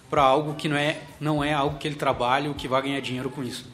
[0.09, 2.99] para algo que não é, não é algo que ele trabalha ou que vai ganhar
[2.99, 3.65] dinheiro com isso.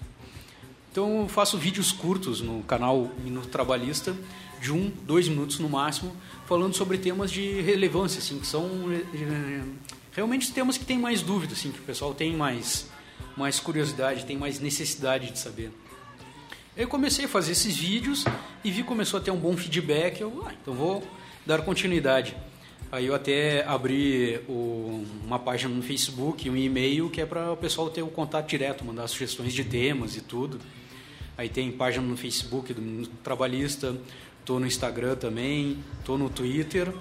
[0.89, 4.15] Então eu faço vídeos curtos no canal Minuto Trabalhista,
[4.61, 9.61] de um, dois minutos no máximo, falando sobre temas de relevância, assim, que são é,
[10.11, 12.89] realmente temas que tem mais dúvida, assim, que o pessoal tem mais,
[13.37, 15.71] mais curiosidade, tem mais necessidade de saber.
[16.75, 18.25] Eu comecei a fazer esses vídeos
[18.63, 21.05] e vi começou a ter um bom feedback, eu, ah, então vou
[21.45, 22.35] dar continuidade.
[22.91, 27.57] Aí eu até abri o, uma página no Facebook, um e-mail, que é para o
[27.57, 30.59] pessoal ter o contato direto, mandar sugestões de temas e tudo.
[31.37, 33.95] Aí tem página no Facebook do Trabalhista,
[34.49, 36.91] Estou no Instagram também, estou no Twitter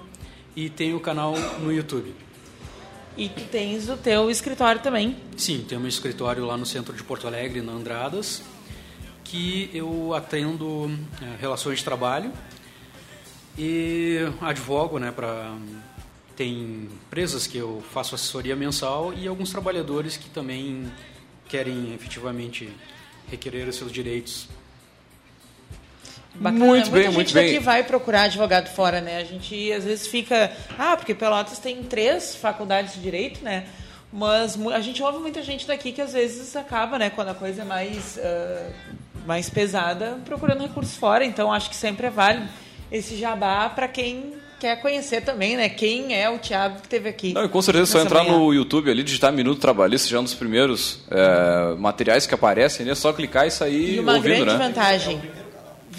[0.55, 2.13] e tenho o canal no YouTube.
[3.17, 5.17] E tu tens o teu escritório também?
[5.35, 8.43] Sim, tenho meu escritório lá no centro de Porto Alegre, na Andradas,
[9.23, 12.31] que eu atendo é, relações de trabalho
[13.57, 15.57] e advogo, né, para
[16.35, 20.85] tem empresas que eu faço assessoria mensal e alguns trabalhadores que também
[21.47, 22.69] querem efetivamente
[23.27, 24.47] requerer os seus direitos
[26.39, 26.65] Bacana.
[26.65, 27.13] Muito bem, muito bem.
[27.13, 29.17] Muita gente daqui vai procurar advogado fora, né?
[29.17, 33.65] A gente às vezes fica, ah, porque Pelotas tem três faculdades de direito, né?
[34.11, 37.61] Mas a gente ouve muita gente daqui que às vezes acaba, né, quando a coisa
[37.61, 38.73] é mais, uh,
[39.27, 41.23] mais pesada, procurando recursos fora.
[41.23, 42.47] Então acho que sempre é válido
[42.91, 45.69] esse jabá para quem quer conhecer também, né?
[45.69, 47.33] Quem é o Thiago que teve aqui.
[47.33, 48.37] Não, e com certeza só entrar manhã.
[48.37, 52.85] no YouTube ali, digitar Minuto Trabalhista, já é um dos primeiros é, materiais que aparecem,
[52.85, 52.93] né?
[52.93, 54.67] É só clicar e sair e uma ouvindo, grande né?
[54.67, 55.21] vantagem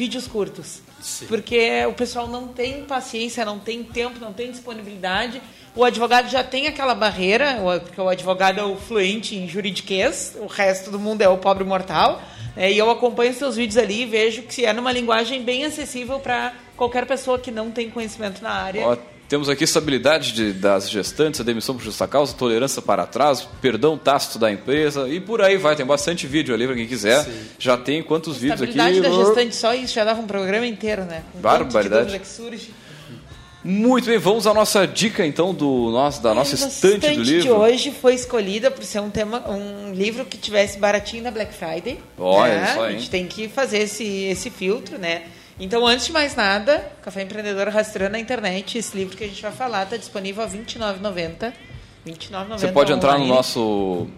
[0.01, 0.81] vídeos curtos.
[0.99, 1.27] Sim.
[1.27, 5.43] Porque o pessoal não tem paciência, não tem tempo, não tem disponibilidade.
[5.77, 10.47] O advogado já tem aquela barreira, porque o advogado é o fluente em juridiquês, o
[10.47, 12.23] resto do mundo é o pobre mortal.
[12.57, 16.19] É, e eu acompanho seus vídeos ali e vejo que é numa linguagem bem acessível
[16.19, 18.99] para qualquer pessoa que não tem conhecimento na área.
[19.31, 23.97] Temos aqui estabilidade de, das gestantes, a demissão por justa causa, tolerância para atraso, perdão
[23.97, 25.77] tácito da empresa e por aí vai.
[25.77, 27.23] Tem bastante vídeo ali para quem quiser.
[27.23, 27.31] Sim.
[27.57, 28.73] Já tem quantos vídeos aqui?
[28.73, 31.23] Estabilidade da gestante só isso já dava um programa inteiro, né?
[31.33, 32.19] Com Barbaridade.
[32.19, 32.75] que surge.
[33.63, 37.43] Muito bem, vamos à nossa dica então do nosso, da nossa estante, estante do livro.
[37.43, 41.55] de hoje foi escolhida por ser um tema, um livro que tivesse baratinho na Black
[41.55, 42.01] Friday.
[42.19, 42.75] Olha né?
[42.75, 42.97] só, hein?
[42.97, 45.23] A gente tem que fazer esse, esse filtro, né?
[45.61, 49.43] Então, antes de mais nada, Café Empreendedor rastreando na internet, esse livro que a gente
[49.43, 51.53] vai falar está disponível a R$ 29,90.
[52.07, 54.09] 29,90 Você pode entrar no nosso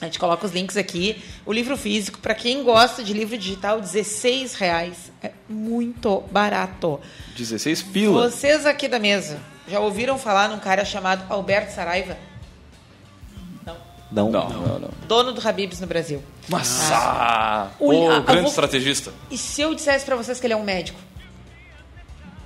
[0.00, 1.22] a gente coloca os links aqui.
[1.46, 5.12] O livro físico, para quem gosta de livro digital, R$ reais.
[5.22, 6.98] É muito barato.
[7.36, 8.28] 16 pila.
[8.28, 9.38] Vocês aqui da mesa
[9.68, 12.18] já ouviram falar num cara chamado Alberto Saraiva?
[14.12, 14.30] Não.
[14.30, 14.90] Não, não, não.
[15.08, 16.22] Dono do Habibs no Brasil.
[16.48, 18.50] Mas, ah, o, o grande vou...
[18.50, 19.12] estrategista.
[19.30, 20.98] E se eu dissesse para vocês que ele é um médico?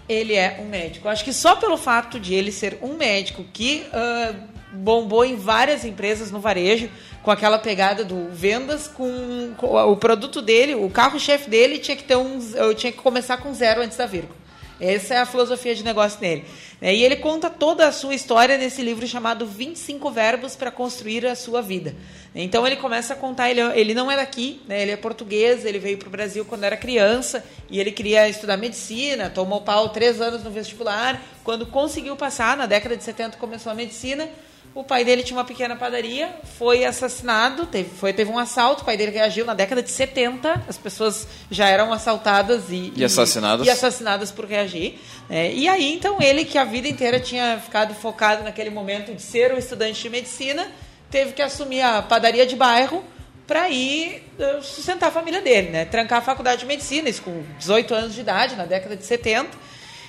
[0.09, 1.09] Ele é um médico.
[1.09, 4.37] Acho que só pelo fato de ele ser um médico que uh,
[4.73, 6.89] bombou em várias empresas no varejo,
[7.23, 12.05] com aquela pegada do vendas com, com o produto dele, o carro-chefe dele tinha que
[12.05, 14.46] ter um, eu tinha que começar com zero antes da vírgula.
[14.81, 16.45] Essa é a filosofia de negócio dele.
[16.81, 21.27] É, e ele conta toda a sua história nesse livro chamado 25 Verbos para Construir
[21.27, 21.95] a Sua Vida.
[22.35, 24.83] Então ele começa a contar, ele, ele não é daqui, né?
[24.83, 28.59] ele é português, ele veio para o Brasil quando era criança e ele queria estudar
[28.59, 31.23] medicina, tomou pau três anos no vestibular.
[31.43, 34.29] Quando conseguiu passar, na década de 70 começou a medicina,
[34.77, 38.85] o pai dele tinha uma pequena padaria, foi assassinado, teve, foi, teve um assalto, o
[38.85, 43.67] pai dele reagiu na década de 70, as pessoas já eram assaltadas e, e assassinadas.
[43.67, 45.01] E, e assassinadas por reagir.
[45.31, 49.23] É, e aí, então, ele que a vida inteira tinha ficado focado naquele momento de
[49.23, 50.71] ser um estudante de medicina,
[51.11, 53.03] teve que assumir a padaria de bairro
[53.47, 55.87] para ir uh, sustentar a família dele, né?
[55.87, 59.57] Trancar a faculdade de medicina, isso com 18 anos de idade, na década de 70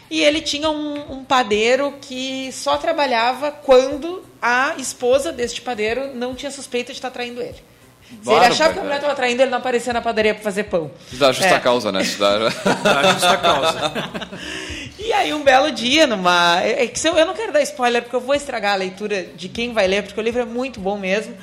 [0.09, 6.33] e ele tinha um, um, padeiro que só trabalhava quando a esposa deste padeiro não
[6.33, 7.57] tinha suspeita de estar traindo ele.
[8.23, 10.63] Se ele achava que a mulher estava traindo, ele não aparecia na padaria para fazer
[10.63, 10.89] pão.
[11.11, 11.59] Isso dá justa é.
[11.59, 12.01] causa, né?
[12.01, 13.91] Isso dá, dá justa causa.
[14.97, 16.61] e aí, um belo dia, numa.
[16.63, 19.49] É, é que eu não quero dar spoiler, porque eu vou estragar a leitura de
[19.49, 21.35] quem vai ler, porque o livro é muito bom mesmo.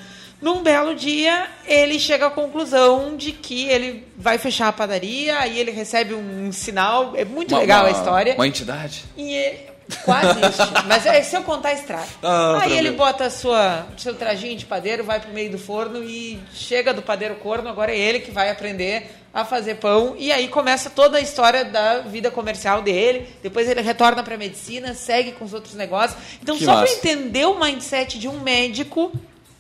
[0.45, 5.59] Num belo dia, ele chega à conclusão de que ele vai fechar a padaria, aí
[5.59, 7.17] ele recebe um, sinal.
[7.17, 8.35] É muito uma, legal uma, a história.
[8.35, 9.07] Uma entidade.
[9.17, 9.73] E é,
[10.05, 10.61] quase isso.
[10.87, 12.07] Mas é, se eu contar, estraga.
[12.23, 16.39] Ah, aí ele bota sua, seu trajinho de padeiro, vai pro meio do forno e
[16.53, 17.67] chega do padeiro corno.
[17.71, 20.15] Agora é ele que vai aprender a fazer pão.
[20.19, 23.31] E aí começa toda a história da vida comercial dele.
[23.43, 26.23] Depois ele retorna para medicina, segue com os outros negócios.
[26.43, 29.11] Então, que só para entender o mindset de um médico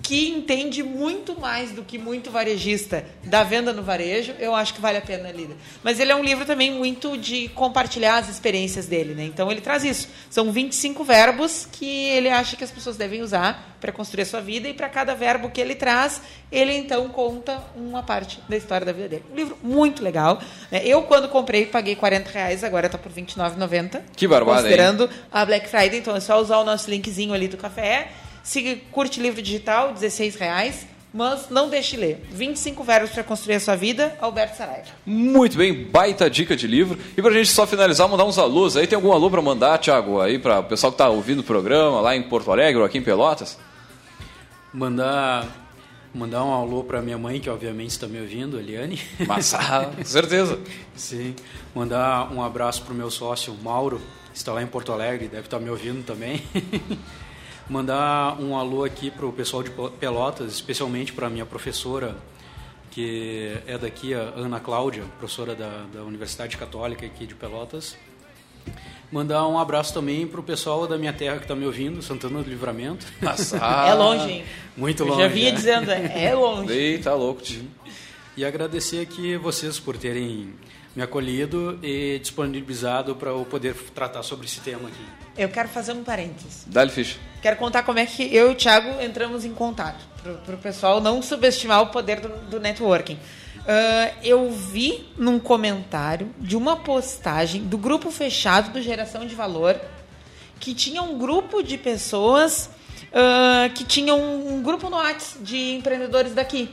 [0.05, 4.81] que entende muito mais do que muito varejista da venda no varejo, eu acho que
[4.81, 5.57] vale a pena ler.
[5.83, 9.25] Mas ele é um livro também muito de compartilhar as experiências dele, né?
[9.25, 10.07] Então ele traz isso.
[10.29, 14.43] São 25 verbos que ele acha que as pessoas devem usar para construir a sua
[14.43, 16.21] vida e para cada verbo que ele traz,
[16.53, 19.25] ele então conta uma parte da história da vida dele.
[19.33, 20.39] Um livro muito legal.
[20.71, 20.83] Né?
[20.85, 24.03] Eu, quando comprei, paguei 40 reais, agora está por R$29,90.
[24.15, 25.11] Que barbada, Considerando hein?
[25.33, 28.11] a Black Friday, então é só usar o nosso linkzinho ali do café
[28.45, 30.87] se curte livro digital, 16 reais.
[31.17, 32.27] Mas não deixe ler.
[32.33, 34.89] 25 verbos para construir a sua vida, Alberto Saraiva.
[35.07, 36.99] Muito bem, baita dica de livro.
[37.17, 38.77] E para a gente só finalizar, mandar uns alôs.
[38.77, 41.45] Aí tem algum alô para mandar, Thiago, aí para o pessoal que está ouvindo o
[41.45, 43.57] programa lá em Porto Alegre ou aqui em Pelotas?
[44.73, 45.47] Mandar
[46.13, 49.01] mandar um alô para minha mãe, que obviamente está me ouvindo, Eliane.
[49.27, 50.59] Massa, com certeza.
[50.97, 51.35] Sim.
[51.73, 54.01] Mandar um abraço para o meu sócio, Mauro,
[54.33, 56.43] que está lá em Porto Alegre, deve estar tá me ouvindo também.
[57.69, 62.15] Mandar um alô aqui para o pessoal de Pelotas, especialmente para a minha professora,
[62.91, 67.97] que é daqui, a Ana Cláudia, professora da, da Universidade Católica aqui de Pelotas.
[69.11, 72.43] Mandar um abraço também para o pessoal da minha terra que está me ouvindo, Santana
[72.43, 73.07] do Livramento.
[73.23, 73.57] Nossa.
[73.57, 74.45] é longe, hein?
[74.77, 75.23] Muito longe.
[75.23, 75.53] Eu já vinha é.
[75.53, 76.73] dizendo, é longe.
[76.75, 77.65] Eita, louco, tio.
[78.37, 80.53] E agradecer aqui vocês por terem
[80.95, 85.05] me acolhido e disponibilizado para eu poder tratar sobre esse tema aqui.
[85.37, 86.65] Eu quero fazer um parênteses.
[86.67, 87.19] Dá-lhe ficha.
[87.45, 90.03] Quero contar como é que eu e o Thiago entramos em contato,
[90.47, 93.17] para o pessoal não subestimar o poder do, do networking.
[93.17, 99.79] Uh, eu vi num comentário de uma postagem do grupo fechado do Geração de Valor
[100.59, 102.71] que tinha um grupo de pessoas
[103.13, 106.71] uh, que tinham um, um grupo no WhatsApp de empreendedores daqui.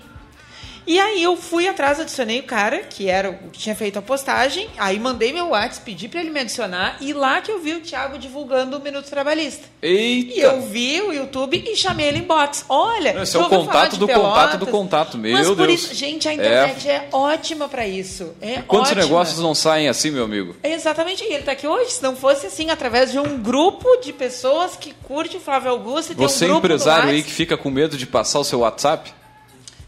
[0.86, 4.02] E aí eu fui atrás, adicionei o cara, que era o que tinha feito a
[4.02, 7.74] postagem, aí mandei meu WhatsApp, pedi para ele me adicionar, e lá que eu vi
[7.74, 9.64] o Thiago divulgando o Minuto Trabalhista.
[9.82, 10.34] Eita.
[10.34, 12.66] E eu vi o YouTube e chamei ele em box.
[12.68, 15.74] Olha, esse é o contato do Pelotas, contato do contato, meu mas por Deus.
[15.74, 18.34] Isso, gente, a internet é, é ótima para isso.
[18.42, 19.04] É Quantos ótima.
[19.04, 20.56] negócios não saem assim, meu amigo?
[20.64, 21.92] Exatamente, e ele tá aqui hoje.
[21.92, 26.14] Se não fosse assim, através de um grupo de pessoas que curte o Flávio Augusto
[26.14, 28.60] e Você tem um grupo empresário aí que fica com medo de passar o seu
[28.60, 29.14] WhatsApp?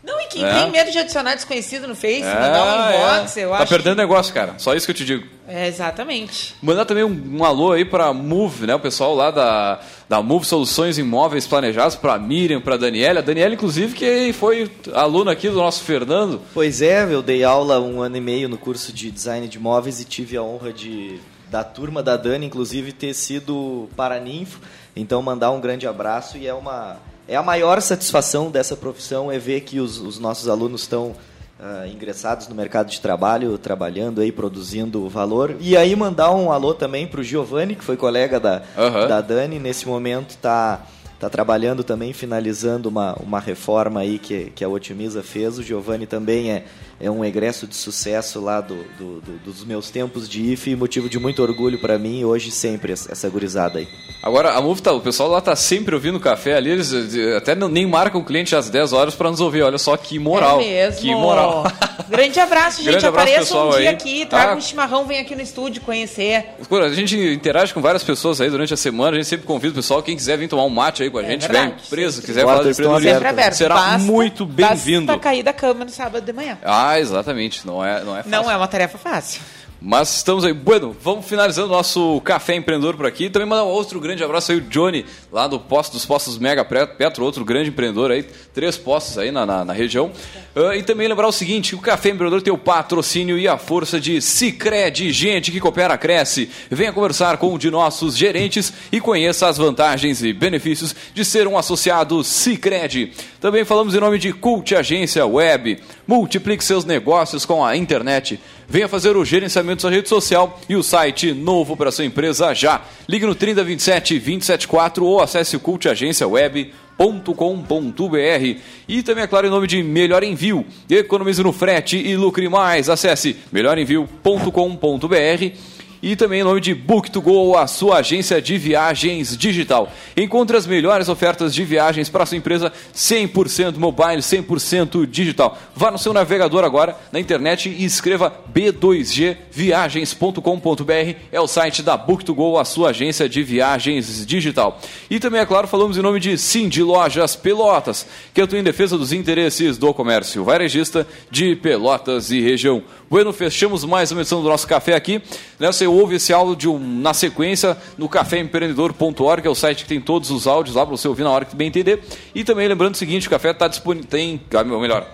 [0.03, 0.53] Não, e quem é.
[0.53, 3.45] tem medo de adicionar desconhecido no Face, é, mandar um inbox, é.
[3.45, 3.63] eu tá acho.
[3.63, 4.01] Tá perdendo que...
[4.01, 4.55] negócio, cara.
[4.57, 5.25] Só isso que eu te digo.
[5.47, 6.55] É, exatamente.
[6.61, 8.75] Mandar também um, um, alô aí pra Move, né?
[8.75, 9.79] O pessoal lá da,
[10.09, 13.19] da Move Soluções Imóveis Planejados, pra Miriam, pra Daniela.
[13.19, 16.41] A Daniela, inclusive, que foi aluna aqui do nosso Fernando.
[16.53, 20.01] Pois é, eu dei aula um ano e meio no curso de design de imóveis
[20.01, 24.59] e tive a honra de da turma da Dani, inclusive, ter sido paraninfo.
[24.95, 26.97] Então, mandar um grande abraço e é uma
[27.27, 31.15] é a maior satisfação dessa profissão é ver que os, os nossos alunos estão
[31.59, 35.55] uh, ingressados no mercado de trabalho, trabalhando aí, produzindo valor.
[35.59, 39.07] E aí mandar um alô também para o Giovanni, que foi colega da, uhum.
[39.07, 40.81] da Dani, nesse momento está
[41.23, 45.57] está trabalhando também, finalizando uma, uma reforma aí que, que a Otimiza fez.
[45.57, 46.65] O Giovanni também é,
[46.99, 50.75] é um egresso de sucesso lá do, do, do dos meus tempos de IFE e
[50.75, 53.87] motivo de muito orgulho para mim hoje sempre essa gurizada aí.
[54.21, 56.93] Agora, a MUF, tá, o pessoal lá tá sempre ouvindo café ali, eles
[57.37, 59.61] até nem marcam o cliente às 10 horas para nos ouvir.
[59.63, 60.59] Olha só que moral.
[60.61, 61.01] É mesmo.
[61.01, 61.63] Que moral.
[62.09, 62.91] Grande abraço, gente.
[62.91, 63.87] Grande abraço, Apareça um dia aí.
[63.87, 64.55] aqui, traga ah.
[64.55, 66.45] um chimarrão, vem aqui no estúdio conhecer.
[66.69, 69.75] A gente interage com várias pessoas aí durante a semana, a gente sempre convida o
[69.75, 72.21] pessoal, quem quiser vir tomar um mate aí com a é gente, verdade, vem preso,
[72.21, 75.05] quiser falar de empreendedorismo, será basta, muito bem-vindo.
[75.05, 76.57] Basta cair da cama no sábado de manhã.
[76.63, 78.31] Ah, exatamente, não é, não é fácil.
[78.31, 79.41] Não é uma tarefa fácil.
[79.85, 80.53] Mas estamos aí.
[80.53, 83.29] Bueno, vamos finalizando o nosso Café Empreendedor por aqui.
[83.29, 86.63] Também mandar um outro grande abraço aí, o Johnny, lá do posto dos postos Mega
[86.63, 88.23] Petro, outro grande empreendedor aí,
[88.53, 90.09] três postos aí na, na, na região.
[90.55, 93.99] Uh, e também lembrar o seguinte: o Café Empreendedor tem o patrocínio e a força
[93.99, 96.49] de Cicred, gente que coopera, cresce.
[96.71, 101.45] Venha conversar com um de nossos gerentes e conheça as vantagens e benefícios de ser
[101.45, 103.11] um associado Cicred.
[103.41, 105.83] Também falamos em nome de Cult Agência Web.
[106.07, 108.39] Multiplique seus negócios com a internet.
[108.67, 112.53] Venha fazer o gerenciamento da sua rede social e o site novo para sua empresa
[112.53, 112.81] já.
[113.07, 119.83] Ligue no 3027 274 ou acesse o cultagênciaweb.com.br e também, é claro, em nome de
[119.83, 120.65] Melhor Envio.
[120.89, 122.89] Economize no frete e lucre mais.
[122.89, 125.73] Acesse melhorenvio.com.br
[126.03, 129.89] e também em nome de Book2Go, a sua agência de viagens digital.
[130.17, 135.57] Encontre as melhores ofertas de viagens para sua empresa 100% mobile, 100% digital.
[135.73, 141.15] Vá no seu navegador agora na internet e escreva b2gviagens.com.br.
[141.31, 144.81] É o site da Book2Go, a sua agência de viagens digital.
[145.09, 148.97] E também, é claro, falamos em nome de Cindy Lojas Pelotas, que atua em defesa
[148.97, 152.83] dos interesses do comércio varejista de Pelotas e região.
[153.09, 155.21] Bueno, fechamos mais uma edição do nosso café aqui.
[155.59, 160.31] Você ouve esse áudio na sequência no caféempreendedor.org, que é o site que tem todos
[160.31, 162.03] os áudios lá para você ouvir na hora que bem entender.
[162.33, 164.41] E também lembrando o seguinte, o café está disponível, tem,
[164.71, 165.07] ou melhor,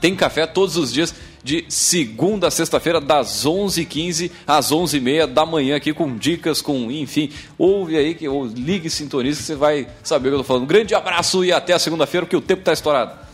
[0.00, 5.76] tem café todos os dias de segunda a sexta-feira, das 11h15 às 11h30 da manhã,
[5.76, 9.86] aqui com dicas, com, enfim, ouve aí, que, ou ligue e sintonize, que você vai
[10.02, 10.64] saber o que eu estou falando.
[10.64, 13.25] Um grande abraço e até a segunda-feira, porque o tempo está estourado.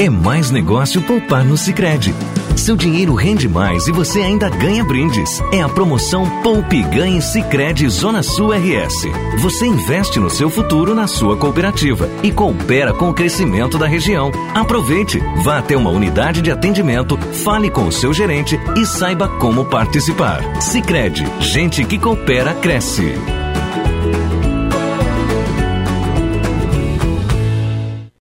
[0.00, 2.14] É mais negócio poupar no Sicredi.
[2.56, 5.40] Seu dinheiro rende mais e você ainda ganha brindes.
[5.52, 9.08] É a promoção Poupe Ganhe Sicredi Zona Sul RS.
[9.40, 14.30] Você investe no seu futuro na sua cooperativa e coopera com o crescimento da região.
[14.54, 19.64] Aproveite, vá até uma unidade de atendimento, fale com o seu gerente e saiba como
[19.64, 20.62] participar.
[20.62, 23.14] Sicredi, gente que coopera cresce.